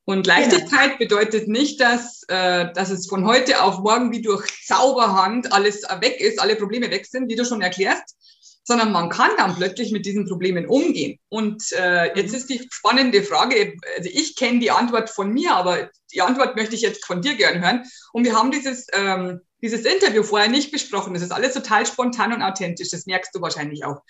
Und 0.05 0.27
Leichtigkeit 0.27 0.99
genau. 0.99 0.99
bedeutet 0.99 1.49
nicht, 1.49 1.81
dass, 1.81 2.23
äh, 2.29 2.73
dass 2.73 2.91
es 2.91 3.07
von 3.09 3.25
heute 3.25 3.63
auf 3.63 3.79
morgen 3.79 4.11
wie 4.11 4.21
durch 4.21 4.47
Zauberhand 4.67 5.53
alles 5.53 5.83
weg 6.01 6.21
ist, 6.21 6.41
alle 6.41 6.57
Probleme 6.57 6.91
weg 6.91 7.07
sind, 7.07 7.31
wie 7.31 7.37
du 7.37 7.45
schon 7.45 7.63
erklärst, 7.63 8.17
sondern 8.65 8.93
man 8.93 9.09
kann 9.09 9.31
dann 9.37 9.57
plötzlich 9.57 9.91
mit 9.91 10.07
diesen 10.07 10.27
Problemen 10.27 10.67
umgehen. 10.67 11.19
Und 11.29 11.73
äh, 11.73 12.17
jetzt 12.17 12.31
mhm. 12.31 12.37
ist 12.37 12.51
die 12.51 12.69
spannende 12.71 13.23
Frage, 13.23 13.75
also 13.97 14.11
ich 14.13 14.37
kenne 14.37 14.61
die 14.61 14.71
Antwort 14.71 15.11
von 15.11 15.33
mir, 15.33 15.55
aber 15.55 15.91
die 16.13 16.23
Antwort 16.23 16.57
möchte 16.57 16.75
ich 16.75 16.83
jetzt 16.83 17.05
von 17.05 17.23
dir 17.23 17.35
gern 17.35 17.61
hören. 17.61 17.83
Und 18.13 18.25
wir 18.25 18.37
haben 18.37 18.51
dieses 18.51 18.87
ähm, 18.93 19.41
dieses 19.63 19.85
Interview 19.85 20.23
vorher 20.23 20.49
nicht 20.49 20.73
besprochen. 20.73 21.15
Das 21.15 21.23
ist 21.23 21.33
alles 21.33 21.55
total 21.55 21.87
spontan 21.87 22.33
und 22.33 22.43
authentisch. 22.43 22.91
Das 22.91 23.07
merkst 23.07 23.35
du 23.35 23.41
wahrscheinlich 23.41 23.85
auch. 23.85 24.03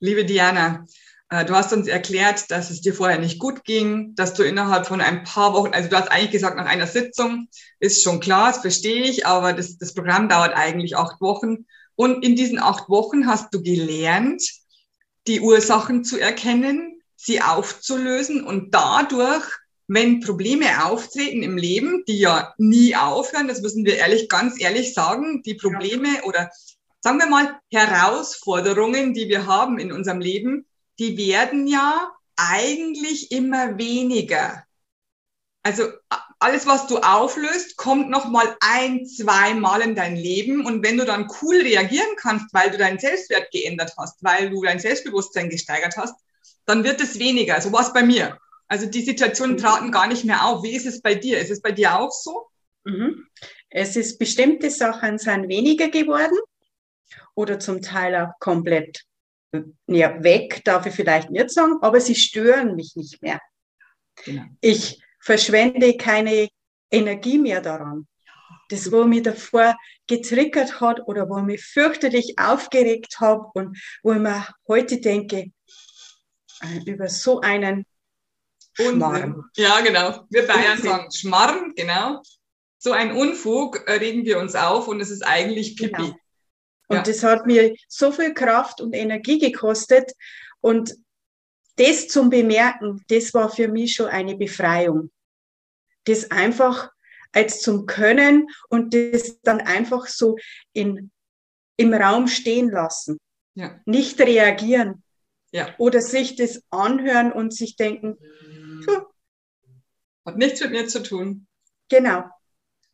Liebe 0.00 0.24
Diana, 0.24 0.86
äh, 1.30 1.44
du 1.44 1.54
hast 1.54 1.72
uns 1.72 1.88
erklärt, 1.88 2.50
dass 2.50 2.70
es 2.70 2.80
dir 2.80 2.94
vorher 2.94 3.18
nicht 3.18 3.38
gut 3.38 3.64
ging, 3.64 4.14
dass 4.14 4.34
du 4.34 4.42
innerhalb 4.42 4.86
von 4.86 5.00
ein 5.00 5.24
paar 5.24 5.54
Wochen, 5.54 5.72
also 5.72 5.88
du 5.88 5.96
hast 5.96 6.10
eigentlich 6.10 6.30
gesagt, 6.30 6.56
nach 6.56 6.66
einer 6.66 6.86
Sitzung 6.86 7.48
ist 7.80 8.02
schon 8.02 8.20
klar, 8.20 8.48
das 8.48 8.60
verstehe 8.60 9.04
ich, 9.04 9.26
aber 9.26 9.52
das, 9.54 9.78
das 9.78 9.94
Programm 9.94 10.28
dauert 10.28 10.54
eigentlich 10.54 10.96
acht 10.96 11.20
Wochen. 11.20 11.66
Und 12.00 12.24
in 12.24 12.34
diesen 12.34 12.58
acht 12.58 12.88
Wochen 12.88 13.26
hast 13.26 13.52
du 13.52 13.62
gelernt, 13.62 14.42
die 15.26 15.42
Ursachen 15.42 16.02
zu 16.02 16.18
erkennen, 16.18 17.02
sie 17.14 17.42
aufzulösen 17.42 18.42
und 18.42 18.74
dadurch 18.74 19.44
wenn 19.86 20.20
Probleme 20.20 20.86
auftreten 20.86 21.42
im 21.42 21.58
Leben, 21.58 22.02
die 22.08 22.18
ja 22.18 22.54
nie 22.56 22.96
aufhören, 22.96 23.48
das 23.48 23.60
müssen 23.60 23.84
wir 23.84 23.96
ehrlich, 23.96 24.30
ganz 24.30 24.58
ehrlich 24.58 24.94
sagen, 24.94 25.42
die 25.42 25.56
Probleme 25.56 26.08
ja. 26.08 26.22
oder 26.22 26.50
sagen 27.00 27.18
wir 27.18 27.26
mal 27.26 27.60
Herausforderungen, 27.70 29.12
die 29.12 29.28
wir 29.28 29.44
haben 29.44 29.78
in 29.78 29.92
unserem 29.92 30.20
Leben, 30.20 30.64
die 30.98 31.18
werden 31.18 31.66
ja 31.66 32.12
eigentlich 32.34 33.30
immer 33.30 33.76
weniger. 33.76 34.64
Also 35.62 35.90
alles, 36.40 36.66
was 36.66 36.86
du 36.86 36.98
auflöst, 36.98 37.76
kommt 37.76 38.10
noch 38.10 38.28
mal 38.28 38.56
ein, 38.60 39.06
zwei 39.06 39.54
Mal 39.54 39.82
in 39.82 39.94
dein 39.94 40.16
Leben. 40.16 40.64
Und 40.64 40.82
wenn 40.84 40.96
du 40.96 41.04
dann 41.04 41.28
cool 41.40 41.56
reagieren 41.60 42.16
kannst, 42.16 42.52
weil 42.52 42.70
du 42.70 42.78
deinen 42.78 42.98
Selbstwert 42.98 43.50
geändert 43.50 43.92
hast, 43.96 44.22
weil 44.24 44.50
du 44.50 44.62
dein 44.62 44.78
Selbstbewusstsein 44.78 45.50
gesteigert 45.50 45.96
hast, 45.96 46.14
dann 46.64 46.82
wird 46.82 47.00
es 47.00 47.18
weniger. 47.18 47.60
So 47.60 47.72
war 47.72 47.82
es 47.82 47.92
bei 47.92 48.02
mir. 48.02 48.38
Also 48.68 48.86
die 48.86 49.02
Situationen 49.02 49.58
traten 49.58 49.92
gar 49.92 50.06
nicht 50.06 50.24
mehr 50.24 50.46
auf. 50.46 50.62
Wie 50.62 50.74
ist 50.74 50.86
es 50.86 51.02
bei 51.02 51.14
dir? 51.14 51.38
Ist 51.38 51.50
es 51.50 51.60
bei 51.60 51.72
dir 51.72 51.98
auch 51.98 52.12
so? 52.12 52.46
Mhm. 52.84 53.26
Es 53.68 53.96
ist 53.96 54.18
bestimmte 54.18 54.70
Sachen 54.70 55.18
sind 55.18 55.48
weniger 55.48 55.88
geworden 55.88 56.38
oder 57.34 57.58
zum 57.58 57.82
Teil 57.82 58.16
auch 58.16 58.38
komplett 58.40 59.04
ja, 59.86 60.22
weg, 60.22 60.62
darf 60.64 60.86
ich 60.86 60.94
vielleicht 60.94 61.30
nicht 61.30 61.50
sagen, 61.50 61.78
aber 61.82 62.00
sie 62.00 62.14
stören 62.14 62.76
mich 62.76 62.94
nicht 62.94 63.20
mehr. 63.22 63.40
Genau. 64.24 64.44
Ich 64.60 65.00
verschwende 65.20 65.96
keine 65.96 66.48
Energie 66.90 67.38
mehr 67.38 67.60
daran. 67.60 68.06
Das, 68.68 68.90
wo 68.90 69.04
mich 69.04 69.22
davor 69.22 69.76
getriggert 70.06 70.80
hat 70.80 71.06
oder 71.06 71.28
wo 71.28 71.40
mich 71.40 71.62
fürchterlich 71.62 72.38
aufgeregt 72.38 73.20
habe 73.20 73.50
und 73.54 73.78
wo 74.02 74.12
ich 74.12 74.18
mir 74.18 74.46
heute 74.66 75.00
denke, 75.00 75.52
äh, 76.62 76.78
über 76.86 77.08
so 77.08 77.40
einen 77.40 77.84
Schmarrn. 78.74 79.44
Ja, 79.56 79.80
genau. 79.80 80.24
Wir 80.30 80.46
Bayern 80.46 80.78
sagen 80.82 81.10
Schmarrn, 81.12 81.74
genau. 81.74 82.22
So 82.78 82.92
ein 82.92 83.12
Unfug 83.12 83.88
äh, 83.88 83.94
regen 83.94 84.24
wir 84.24 84.38
uns 84.38 84.54
auf 84.54 84.88
und 84.88 85.00
es 85.00 85.10
ist 85.10 85.22
eigentlich 85.22 85.76
Pipi. 85.76 85.96
Genau. 85.96 86.16
Und 86.88 86.96
ja. 86.96 87.02
das 87.02 87.22
hat 87.22 87.46
mir 87.46 87.76
so 87.88 88.10
viel 88.10 88.34
Kraft 88.34 88.80
und 88.80 88.94
Energie 88.94 89.38
gekostet. 89.38 90.12
Und 90.60 90.94
das 91.80 92.08
zum 92.08 92.28
Bemerken, 92.28 93.02
das 93.08 93.32
war 93.32 93.48
für 93.48 93.68
mich 93.68 93.94
schon 93.94 94.06
eine 94.06 94.36
Befreiung. 94.36 95.10
Das 96.04 96.30
einfach 96.30 96.90
als 97.32 97.62
zum 97.62 97.86
Können 97.86 98.48
und 98.68 98.92
das 98.92 99.40
dann 99.40 99.60
einfach 99.60 100.06
so 100.06 100.36
in, 100.74 101.10
im 101.76 101.94
Raum 101.94 102.28
stehen 102.28 102.68
lassen. 102.70 103.18
Ja. 103.54 103.80
Nicht 103.86 104.20
reagieren. 104.20 105.02
Ja. 105.52 105.74
Oder 105.78 106.02
sich 106.02 106.36
das 106.36 106.62
anhören 106.70 107.32
und 107.32 107.54
sich 107.54 107.76
denken, 107.76 108.18
hat 110.26 110.36
nichts 110.36 110.60
mit 110.60 110.72
mir 110.72 110.86
zu 110.86 111.02
tun. 111.02 111.46
Genau. 111.88 112.24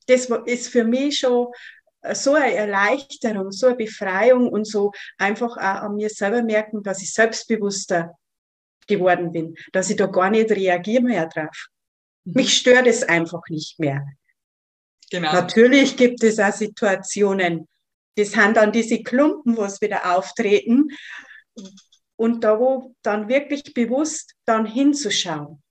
Das 0.06 0.30
ist 0.46 0.68
für 0.68 0.84
mich 0.84 1.18
schon 1.18 1.48
so 2.12 2.34
eine 2.34 2.54
Erleichterung, 2.54 3.50
so 3.50 3.66
eine 3.66 3.76
Befreiung 3.76 4.48
und 4.48 4.64
so 4.64 4.92
einfach 5.18 5.56
auch 5.56 5.82
an 5.82 5.96
mir 5.96 6.08
selber 6.08 6.42
merken, 6.42 6.84
dass 6.84 7.02
ich 7.02 7.12
selbstbewusster 7.12 8.16
geworden 8.86 9.32
bin, 9.32 9.56
dass 9.72 9.90
ich 9.90 9.96
da 9.96 10.06
gar 10.06 10.30
nicht 10.30 10.50
reagiere 10.50 11.02
mehr 11.02 11.26
drauf. 11.26 11.66
Mhm. 12.24 12.32
Mich 12.34 12.56
stört 12.56 12.86
es 12.86 13.02
einfach 13.02 13.42
nicht 13.48 13.78
mehr. 13.78 14.06
Genau. 15.10 15.32
Natürlich 15.32 15.96
gibt 15.96 16.22
es 16.22 16.38
auch 16.38 16.52
Situationen, 16.52 17.68
das 18.16 18.32
sind 18.32 18.56
dann 18.56 18.72
diese 18.72 19.02
Klumpen, 19.02 19.56
wo 19.56 19.64
es 19.64 19.80
wieder 19.80 20.16
auftreten. 20.16 20.88
Und 22.16 22.44
da, 22.44 22.58
wo 22.58 22.94
dann 23.02 23.28
wirklich 23.28 23.74
bewusst 23.74 24.32
dann 24.46 24.64
hinzuschauen. 24.64 25.62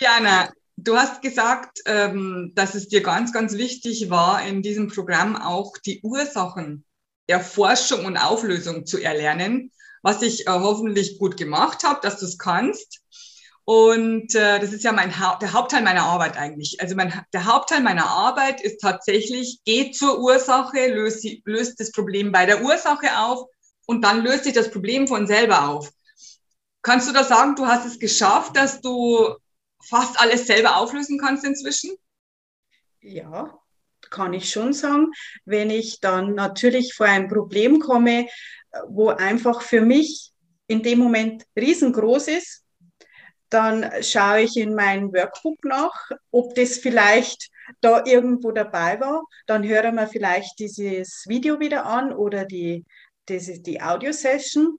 Diana, 0.00 0.50
du 0.76 0.96
hast 0.96 1.22
gesagt, 1.22 1.78
ähm, 1.86 2.50
dass 2.56 2.74
es 2.74 2.88
dir 2.88 3.00
ganz, 3.00 3.32
ganz 3.32 3.56
wichtig 3.56 4.10
war, 4.10 4.44
in 4.44 4.62
diesem 4.62 4.88
Programm 4.88 5.36
auch 5.36 5.74
die 5.78 6.00
Ursachen 6.02 6.84
Erforschung 7.26 8.04
und 8.04 8.16
Auflösung 8.16 8.84
zu 8.86 8.98
erlernen, 8.98 9.70
was 10.02 10.22
ich 10.22 10.46
äh, 10.46 10.50
hoffentlich 10.50 11.18
gut 11.18 11.36
gemacht 11.36 11.84
habe, 11.84 12.00
dass 12.02 12.18
du 12.18 12.26
es 12.26 12.38
kannst. 12.38 13.00
Und 13.64 14.34
äh, 14.34 14.58
das 14.58 14.72
ist 14.72 14.82
ja 14.82 14.92
mein 14.92 15.18
ha 15.20 15.38
der 15.40 15.52
Hauptteil 15.52 15.82
meiner 15.82 16.02
Arbeit 16.02 16.36
eigentlich. 16.36 16.80
Also 16.80 16.96
mein, 16.96 17.24
der 17.32 17.46
Hauptteil 17.46 17.80
meiner 17.80 18.06
Arbeit 18.06 18.60
ist 18.60 18.80
tatsächlich, 18.80 19.60
geht 19.64 19.96
zur 19.96 20.18
Ursache, 20.18 20.92
löst, 20.92 21.24
löst 21.44 21.78
das 21.78 21.92
Problem 21.92 22.32
bei 22.32 22.44
der 22.44 22.64
Ursache 22.64 23.18
auf 23.18 23.48
und 23.86 24.02
dann 24.02 24.24
löst 24.24 24.44
sich 24.44 24.52
das 24.52 24.70
Problem 24.70 25.06
von 25.06 25.28
selber 25.28 25.68
auf. 25.68 25.92
Kannst 26.82 27.08
du 27.08 27.12
da 27.12 27.22
sagen, 27.22 27.54
du 27.54 27.66
hast 27.66 27.86
es 27.86 28.00
geschafft, 28.00 28.56
dass 28.56 28.80
du 28.80 29.36
fast 29.84 30.20
alles 30.20 30.48
selber 30.48 30.76
auflösen 30.76 31.18
kannst 31.18 31.44
inzwischen? 31.44 31.92
Ja, 33.00 33.62
kann 34.10 34.32
ich 34.32 34.50
schon 34.50 34.72
sagen. 34.72 35.12
Wenn 35.44 35.70
ich 35.70 36.00
dann 36.00 36.34
natürlich 36.34 36.94
vor 36.94 37.06
ein 37.06 37.28
Problem 37.28 37.78
komme, 37.78 38.26
wo 38.88 39.08
einfach 39.08 39.62
für 39.62 39.80
mich 39.80 40.32
in 40.66 40.82
dem 40.82 40.98
Moment 40.98 41.44
riesengroß 41.56 42.28
ist, 42.28 42.64
dann 43.48 43.90
schaue 44.02 44.42
ich 44.42 44.56
in 44.56 44.74
mein 44.74 45.12
Workbook 45.12 45.64
nach, 45.64 46.10
ob 46.30 46.54
das 46.54 46.78
vielleicht 46.78 47.50
da 47.80 48.04
irgendwo 48.04 48.50
dabei 48.50 48.98
war. 48.98 49.22
Dann 49.46 49.66
hören 49.66 49.96
wir 49.96 50.06
vielleicht 50.06 50.58
dieses 50.58 51.24
Video 51.28 51.60
wieder 51.60 51.84
an 51.84 52.12
oder 52.12 52.44
die, 52.44 52.84
ist 53.28 53.66
die 53.66 53.80
Audio-Session. 53.80 54.78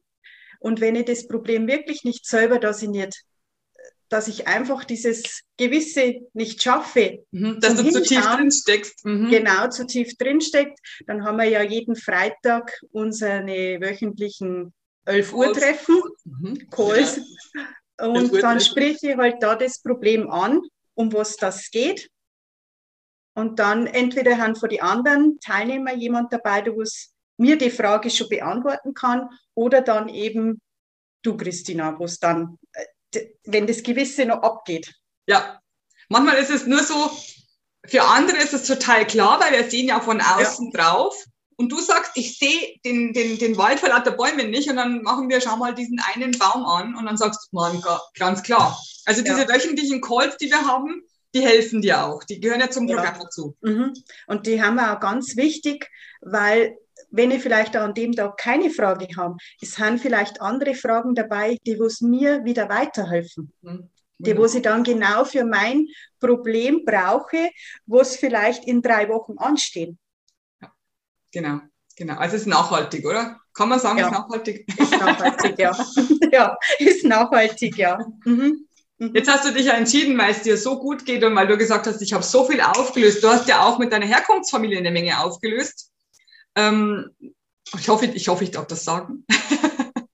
Und 0.60 0.82
wenn 0.82 0.96
ich 0.96 1.06
das 1.06 1.28
Problem 1.28 1.68
wirklich 1.68 2.04
nicht 2.04 2.26
selber, 2.26 2.60
dass 2.60 2.82
ich 2.82 2.90
nicht, 2.90 3.24
dass 4.14 4.28
ich 4.28 4.48
einfach 4.48 4.84
dieses 4.84 5.42
Gewisse 5.58 6.22
nicht 6.34 6.62
schaffe, 6.62 7.26
mhm, 7.32 7.60
dass 7.60 7.76
du 7.76 7.90
zu 7.90 8.04
tief 8.04 8.22
drin 8.22 8.52
steckst. 8.52 9.04
Mhm. 9.04 9.32
Genau, 9.32 9.68
zu 9.70 9.88
tief 9.88 10.16
drin 10.18 10.40
steckt, 10.40 10.78
dann 11.08 11.26
haben 11.26 11.38
wir 11.38 11.46
ja 11.46 11.64
jeden 11.64 11.96
Freitag 11.96 12.80
unsere 12.92 13.44
wöchentlichen 13.82 14.72
11 15.06 15.34
Uhr 15.34 15.52
Treffen, 15.52 16.00
mhm. 16.26 16.70
Calls. 16.70 17.20
Ja. 17.98 18.08
Und 18.08 18.34
dann 18.42 18.60
spreche 18.60 19.12
ich 19.12 19.18
halt 19.18 19.42
da 19.42 19.56
das 19.56 19.82
Problem 19.82 20.30
an, 20.30 20.62
um 20.94 21.12
was 21.12 21.36
das 21.38 21.72
geht. 21.72 22.10
Und 23.36 23.58
dann 23.58 23.88
entweder 23.88 24.38
haben 24.38 24.56
von 24.56 24.70
den 24.70 24.82
anderen 24.82 25.40
Teilnehmer 25.40 25.96
jemand 25.96 26.32
dabei, 26.32 26.62
der 26.62 26.76
mir 27.38 27.58
die 27.58 27.72
Frage 27.72 28.12
schon 28.12 28.30
beantworten 28.30 28.94
kann, 28.94 29.28
oder 29.56 29.82
dann 29.82 30.08
eben 30.08 30.62
du, 31.24 31.36
Christina, 31.36 31.98
wo 31.98 32.06
es 32.06 32.20
dann, 32.20 32.60
äh, 32.74 32.86
wenn 33.46 33.68
das 33.68 33.84
Gewisse 33.84 34.26
noch 34.26 34.42
abgeht. 34.42 34.94
Ja, 35.28 35.60
manchmal 36.10 36.38
ist 36.38 36.50
es 36.50 36.66
nur 36.66 36.84
so, 36.84 37.12
für 37.86 38.04
andere 38.04 38.38
ist 38.38 38.54
es 38.54 38.64
total 38.64 39.06
klar, 39.06 39.40
weil 39.40 39.52
wir 39.52 39.70
sehen 39.70 39.88
ja 39.88 40.00
von 40.00 40.22
außen 40.22 40.72
ja. 40.74 40.80
drauf 40.80 41.16
und 41.58 41.72
du 41.72 41.80
sagst, 41.80 42.12
ich 42.16 42.38
sehe 42.38 42.80
den, 42.86 43.14
den, 43.14 43.38
den 43.38 43.58
Wald 43.58 43.80
vor 43.80 43.90
lauter 43.90 44.12
Bäumen 44.12 44.50
nicht 44.50 44.70
und 44.70 44.78
dann 44.78 45.02
machen 45.02 45.30
wir, 45.30 45.42
schau 45.42 45.58
mal 45.58 45.76
diesen 45.76 46.00
einen 46.14 46.38
Baum 46.38 46.66
an 46.66 46.96
und 46.96 47.06
dann 47.06 47.18
sagst 47.18 47.50
du, 47.52 47.56
Mann, 47.56 47.84
ganz 48.18 48.44
klar. 48.44 48.78
Also 49.06 49.22
diese 49.22 49.42
ja. 49.42 49.50
wöchentlichen 49.50 50.02
Calls, 50.02 50.38
die 50.38 50.50
wir 50.50 50.66
haben, 50.66 51.04
die 51.36 51.42
helfen 51.42 51.82
dir 51.82 52.06
auch. 52.06 52.24
Die 52.24 52.40
gehören 52.40 52.60
ja 52.60 52.70
zum 52.70 52.88
Programm 52.88 53.16
ja. 53.16 53.24
dazu. 53.24 53.56
Mhm. 53.62 53.94
Und 54.28 54.48
die 54.48 54.62
haben 54.62 54.76
wir 54.76 54.96
auch 54.96 55.00
ganz 55.00 55.36
wichtig, 55.36 55.90
weil 56.22 56.78
wenn 57.12 57.32
ich 57.32 57.42
vielleicht 57.42 57.76
an 57.76 57.94
dem 57.94 58.14
Tag 58.14 58.38
keine 58.38 58.70
Frage 58.70 59.08
habe, 59.18 59.38
es 59.62 59.76
sind 59.76 60.00
vielleicht 60.00 60.42
andere 60.42 60.74
Fragen 60.74 61.16
dabei, 61.16 61.58
die 61.66 61.80
was 61.80 62.02
mir 62.02 62.44
wieder 62.44 62.70
weiterhelfen. 62.70 63.54
Mhm. 63.62 63.90
Die, 64.20 64.38
wo 64.38 64.46
ich 64.46 64.62
dann 64.62 64.84
genau 64.84 65.26
für 65.26 65.44
mein 65.44 65.88
Problem 66.20 66.86
brauche, 66.86 67.50
wo 67.86 68.00
es 68.00 68.16
vielleicht 68.16 68.66
in 68.66 68.82
drei 68.82 69.10
Wochen 69.10 69.38
anstehen. 69.38 70.00
Genau, 71.32 71.60
genau. 71.98 72.16
Also 72.16 72.36
es 72.36 72.44
ist 72.44 72.48
nachhaltig, 72.48 73.06
oder? 73.06 73.40
Kann 73.54 73.70
man 73.70 73.80
sagen, 73.80 74.00
ja. 74.00 74.08
ist 74.08 74.14
nachhaltig? 74.14 74.80
Ist 74.80 74.92
nachhaltig, 74.92 75.60
ja. 75.60 75.78
ja, 76.32 76.58
ist 76.80 77.04
nachhaltig, 77.04 77.78
ja. 77.78 78.00
Mhm. 78.24 78.68
Mhm. 78.98 79.16
Jetzt 79.16 79.30
hast 79.30 79.46
du 79.46 79.52
dich 79.52 79.66
ja 79.66 79.74
entschieden, 79.74 80.18
weil 80.18 80.32
es 80.32 80.44
dir 80.44 80.58
so 80.58 80.80
gut 80.80 81.06
geht 81.06 81.24
und 81.24 81.36
weil 81.36 81.48
du 81.48 81.58
gesagt 81.58 81.88
hast, 81.88 82.02
ich 82.02 82.14
habe 82.14 82.24
so 82.24 82.46
viel 82.46 82.62
aufgelöst. 82.62 83.24
Du 83.24 83.28
hast 83.28 83.48
ja 83.48 83.64
auch 83.66 83.78
mit 83.80 83.92
deiner 83.92 84.06
Herkunftsfamilie 84.06 84.78
eine 84.78 84.92
Menge 84.92 85.20
aufgelöst. 85.20 85.92
Ähm, 86.56 87.16
ich 87.78 87.90
hoffe, 87.90 88.06
ich 88.06 88.28
hoffe, 88.28 88.44
ich 88.44 88.52
darf 88.52 88.68
das 88.68 88.84
sagen. 88.84 89.26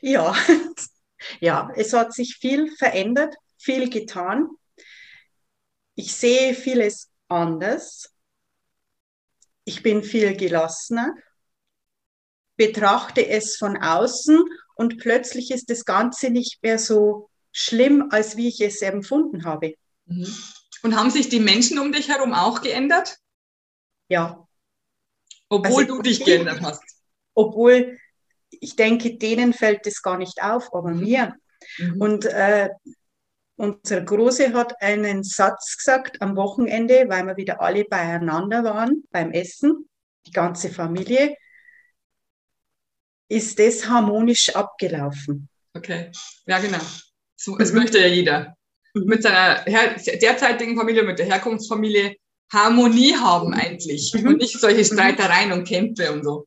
ja, 0.00 0.34
ja, 1.40 1.70
es 1.76 1.92
hat 1.92 2.14
sich 2.14 2.36
viel 2.40 2.74
verändert, 2.76 3.34
viel 3.58 3.90
getan. 3.90 4.48
Ich 5.94 6.14
sehe 6.14 6.54
vieles 6.54 7.10
anders 7.28 8.12
ich 9.64 9.82
bin 9.82 10.02
viel 10.02 10.36
gelassener, 10.36 11.14
betrachte 12.56 13.26
es 13.26 13.56
von 13.56 13.76
außen 13.76 14.42
und 14.74 14.98
plötzlich 14.98 15.50
ist 15.50 15.70
das 15.70 15.84
Ganze 15.84 16.30
nicht 16.30 16.62
mehr 16.62 16.78
so 16.78 17.30
schlimm, 17.52 18.08
als 18.10 18.36
wie 18.36 18.48
ich 18.48 18.60
es 18.60 18.82
empfunden 18.82 19.44
habe. 19.44 19.74
Mhm. 20.06 20.34
Und 20.82 20.96
haben 20.96 21.10
sich 21.10 21.28
die 21.28 21.40
Menschen 21.40 21.78
um 21.78 21.92
dich 21.92 22.08
herum 22.08 22.32
auch 22.32 22.60
geändert? 22.60 23.18
Ja. 24.08 24.41
Obwohl 25.52 25.82
also, 25.82 25.96
du 25.96 26.02
dich 26.02 26.24
geändert 26.24 26.62
hast. 26.62 26.82
Obwohl 27.34 27.98
ich 28.50 28.74
denke, 28.74 29.18
denen 29.18 29.52
fällt 29.52 29.84
das 29.84 30.00
gar 30.00 30.16
nicht 30.16 30.42
auf, 30.42 30.72
aber 30.74 30.92
mhm. 30.92 31.00
mir. 31.00 31.34
Mhm. 31.78 32.00
Und 32.00 32.24
äh, 32.24 32.70
unser 33.56 34.00
Große 34.00 34.54
hat 34.54 34.80
einen 34.80 35.22
Satz 35.22 35.76
gesagt 35.76 36.22
am 36.22 36.36
Wochenende, 36.36 37.04
weil 37.08 37.26
wir 37.26 37.36
wieder 37.36 37.60
alle 37.60 37.84
beieinander 37.84 38.64
waren 38.64 39.04
beim 39.10 39.30
Essen, 39.30 39.88
die 40.26 40.32
ganze 40.32 40.70
Familie. 40.70 41.36
Ist 43.28 43.58
das 43.58 43.86
harmonisch 43.86 44.54
abgelaufen? 44.56 45.48
Okay, 45.74 46.10
ja 46.46 46.58
genau. 46.60 46.80
So, 47.36 47.56
das 47.56 47.72
mhm. 47.72 47.80
möchte 47.80 47.98
ja 47.98 48.06
jeder. 48.06 48.56
Mhm. 48.94 49.04
Mit 49.04 49.22
seiner 49.22 49.64
derzeitigen 49.64 50.76
Familie, 50.78 51.02
mit 51.02 51.18
der 51.18 51.26
Herkunftsfamilie 51.26 52.16
Harmonie 52.52 53.14
haben 53.14 53.48
mhm. 53.48 53.54
eigentlich 53.54 54.12
mhm. 54.14 54.28
und 54.28 54.36
nicht 54.38 54.58
solche 54.58 54.80
mhm. 54.80 54.96
Streitereien 54.96 55.52
und 55.52 55.66
Kämpfe 55.66 56.12
und 56.12 56.24
so. 56.24 56.46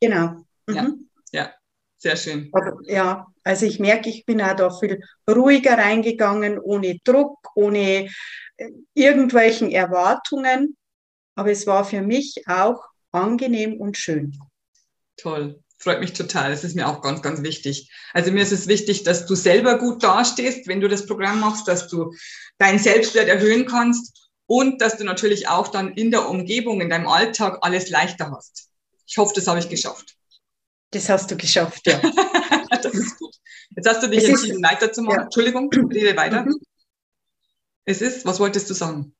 Genau. 0.00 0.44
Ja, 0.68 0.82
mhm. 0.82 1.08
ja, 1.32 1.52
sehr 1.98 2.16
schön. 2.16 2.48
Aber, 2.52 2.78
ja, 2.84 3.26
also 3.44 3.66
ich 3.66 3.78
merke, 3.78 4.08
ich 4.08 4.24
bin 4.24 4.40
auch 4.40 4.56
da 4.56 4.70
viel 4.70 5.02
ruhiger 5.28 5.76
reingegangen, 5.76 6.58
ohne 6.58 6.98
Druck, 7.04 7.38
ohne 7.54 8.10
äh, 8.56 8.70
irgendwelchen 8.94 9.70
Erwartungen. 9.70 10.76
Aber 11.34 11.50
es 11.50 11.66
war 11.66 11.84
für 11.84 12.02
mich 12.02 12.42
auch 12.46 12.82
angenehm 13.12 13.80
und 13.80 13.96
schön. 13.96 14.38
Toll. 15.16 15.60
Freut 15.78 16.00
mich 16.00 16.12
total. 16.12 16.50
Das 16.50 16.62
ist 16.62 16.76
mir 16.76 16.86
auch 16.86 17.00
ganz, 17.00 17.22
ganz 17.22 17.42
wichtig. 17.42 17.90
Also 18.12 18.30
mir 18.32 18.42
ist 18.42 18.52
es 18.52 18.68
wichtig, 18.68 19.02
dass 19.02 19.24
du 19.24 19.34
selber 19.34 19.78
gut 19.78 20.02
dastehst, 20.02 20.68
wenn 20.68 20.82
du 20.82 20.88
das 20.88 21.06
Programm 21.06 21.40
machst, 21.40 21.66
dass 21.68 21.88
du 21.88 22.12
deinen 22.58 22.78
Selbstwert 22.78 23.28
erhöhen 23.28 23.64
kannst 23.64 24.19
und 24.50 24.80
dass 24.80 24.96
du 24.96 25.04
natürlich 25.04 25.46
auch 25.46 25.68
dann 25.68 25.92
in 25.94 26.10
der 26.10 26.28
Umgebung, 26.28 26.80
in 26.80 26.90
deinem 26.90 27.06
Alltag 27.06 27.58
alles 27.60 27.88
leichter 27.88 28.32
hast. 28.32 28.68
Ich 29.06 29.16
hoffe, 29.16 29.32
das 29.36 29.46
habe 29.46 29.60
ich 29.60 29.68
geschafft. 29.68 30.16
Das 30.90 31.08
hast 31.08 31.30
du 31.30 31.36
geschafft, 31.36 31.86
ja. 31.86 32.00
das 32.82 32.92
ist 32.92 33.16
gut. 33.16 33.32
Jetzt 33.76 33.88
hast 33.88 34.02
du 34.02 34.08
dich 34.08 34.24
es 34.24 34.30
entschieden, 34.30 34.64
ist, 34.64 34.68
weiterzumachen. 34.68 35.18
Ja. 35.18 35.24
Entschuldigung, 35.26 35.70
rede 35.72 36.16
weiter. 36.16 36.42
Mhm. 36.42 36.58
Es 37.84 38.02
ist, 38.02 38.26
was 38.26 38.40
wolltest 38.40 38.68
du 38.68 38.74
sagen? 38.74 39.14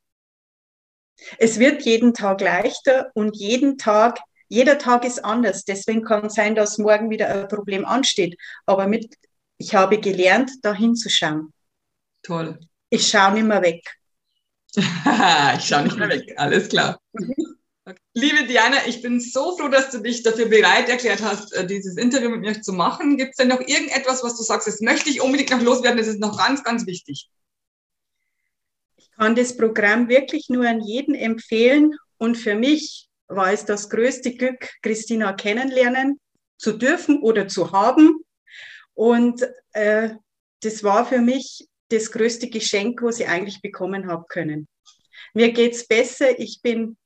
Es 1.38 1.60
wird 1.60 1.82
jeden 1.82 2.12
Tag 2.12 2.40
leichter 2.40 3.12
und 3.14 3.36
jeden 3.36 3.78
Tag, 3.78 4.18
jeder 4.48 4.78
Tag 4.78 5.04
ist 5.04 5.24
anders. 5.24 5.64
Deswegen 5.64 6.02
kann 6.02 6.26
es 6.26 6.34
sein, 6.34 6.56
dass 6.56 6.78
morgen 6.78 7.08
wieder 7.08 7.28
ein 7.28 7.46
Problem 7.46 7.84
ansteht. 7.84 8.36
Aber 8.66 8.88
mit, 8.88 9.14
ich 9.58 9.76
habe 9.76 10.00
gelernt, 10.00 10.50
da 10.62 10.74
hinzuschauen. 10.74 11.52
Toll. 12.24 12.58
Ich 12.88 13.06
schaue 13.06 13.34
nicht 13.34 13.46
mehr 13.46 13.62
weg. 13.62 13.99
ich 15.58 15.64
schaue 15.64 15.84
nicht 15.84 15.96
mehr 15.96 16.08
weg, 16.08 16.34
alles 16.36 16.68
klar. 16.68 17.00
Liebe 18.14 18.46
Diana, 18.46 18.86
ich 18.86 19.02
bin 19.02 19.20
so 19.20 19.56
froh, 19.56 19.68
dass 19.68 19.90
du 19.90 19.98
dich 19.98 20.22
dafür 20.22 20.46
bereit 20.46 20.88
erklärt 20.88 21.22
hast, 21.22 21.52
äh, 21.54 21.66
dieses 21.66 21.96
Interview 21.96 22.30
mit 22.30 22.40
mir 22.40 22.60
zu 22.60 22.72
machen. 22.72 23.16
Gibt 23.16 23.30
es 23.30 23.36
denn 23.36 23.48
noch 23.48 23.60
irgendetwas, 23.60 24.22
was 24.22 24.36
du 24.36 24.42
sagst, 24.42 24.68
das 24.68 24.80
möchte 24.80 25.10
ich 25.10 25.20
unbedingt 25.20 25.50
noch 25.50 25.62
loswerden, 25.62 25.98
das 25.98 26.06
ist 26.06 26.20
noch 26.20 26.38
ganz, 26.38 26.62
ganz 26.62 26.86
wichtig? 26.86 27.28
Ich 28.96 29.10
kann 29.12 29.34
das 29.34 29.56
Programm 29.56 30.08
wirklich 30.08 30.48
nur 30.48 30.68
an 30.68 30.80
jeden 30.80 31.14
empfehlen 31.14 31.94
und 32.18 32.36
für 32.36 32.54
mich 32.54 33.08
war 33.28 33.52
es 33.52 33.64
das 33.64 33.88
größte 33.88 34.34
Glück, 34.34 34.68
Christina 34.82 35.32
kennenlernen 35.32 36.20
zu 36.58 36.72
dürfen 36.72 37.20
oder 37.22 37.48
zu 37.48 37.72
haben. 37.72 38.24
Und 38.94 39.42
äh, 39.72 40.10
das 40.62 40.84
war 40.84 41.06
für 41.06 41.20
mich 41.20 41.66
das 41.90 42.10
größte 42.10 42.48
Geschenk, 42.48 43.02
was 43.02 43.20
ich 43.20 43.28
eigentlich 43.28 43.60
bekommen 43.60 44.08
habe 44.08 44.24
können 44.28 44.68
mir 45.34 45.52
geht's 45.52 45.86
besser, 45.86 46.38
ich 46.38 46.60
bin 46.62 46.96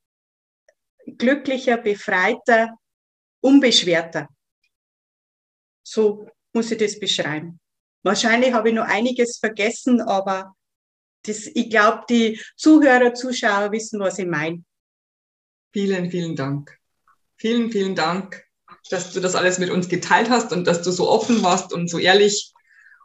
glücklicher, 1.06 1.76
befreiter, 1.76 2.78
unbeschwerter. 3.40 4.28
So 5.82 6.28
muss 6.52 6.70
ich 6.70 6.78
das 6.78 6.98
beschreiben. 6.98 7.60
Wahrscheinlich 8.02 8.52
habe 8.52 8.70
ich 8.70 8.74
noch 8.74 8.86
einiges 8.86 9.38
vergessen, 9.38 10.00
aber 10.00 10.54
das, 11.22 11.46
ich 11.46 11.70
glaube, 11.70 12.04
die 12.08 12.40
Zuhörer, 12.56 13.14
Zuschauer 13.14 13.72
wissen, 13.72 14.00
was 14.00 14.18
ich 14.18 14.26
meine. 14.26 14.62
Vielen, 15.72 16.10
vielen 16.10 16.36
Dank. 16.36 16.78
Vielen, 17.36 17.70
vielen 17.70 17.94
Dank, 17.94 18.44
dass 18.90 19.12
du 19.12 19.20
das 19.20 19.34
alles 19.34 19.58
mit 19.58 19.70
uns 19.70 19.88
geteilt 19.88 20.30
hast 20.30 20.52
und 20.52 20.66
dass 20.66 20.82
du 20.82 20.90
so 20.90 21.08
offen 21.08 21.42
warst 21.42 21.72
und 21.72 21.88
so 21.88 21.98
ehrlich 21.98 22.52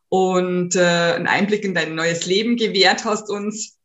und 0.10 0.76
äh, 0.76 1.14
einen 1.16 1.28
Einblick 1.28 1.64
in 1.64 1.74
dein 1.74 1.96
neues 1.96 2.26
Leben 2.26 2.58
gewährt 2.58 3.06
hast 3.06 3.30
uns. 3.30 3.80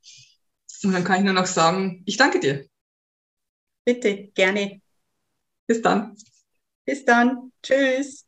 Und 0.83 0.93
dann 0.93 1.05
kann 1.05 1.19
ich 1.19 1.25
nur 1.25 1.35
noch 1.35 1.47
sagen, 1.47 2.03
ich 2.07 2.17
danke 2.17 2.41
dir. 2.41 2.67
Bitte, 3.85 4.29
gerne. 4.35 4.81
Bis 5.67 5.81
dann. 5.83 6.17
Bis 6.85 7.05
dann. 7.05 7.53
Tschüss. 7.63 8.27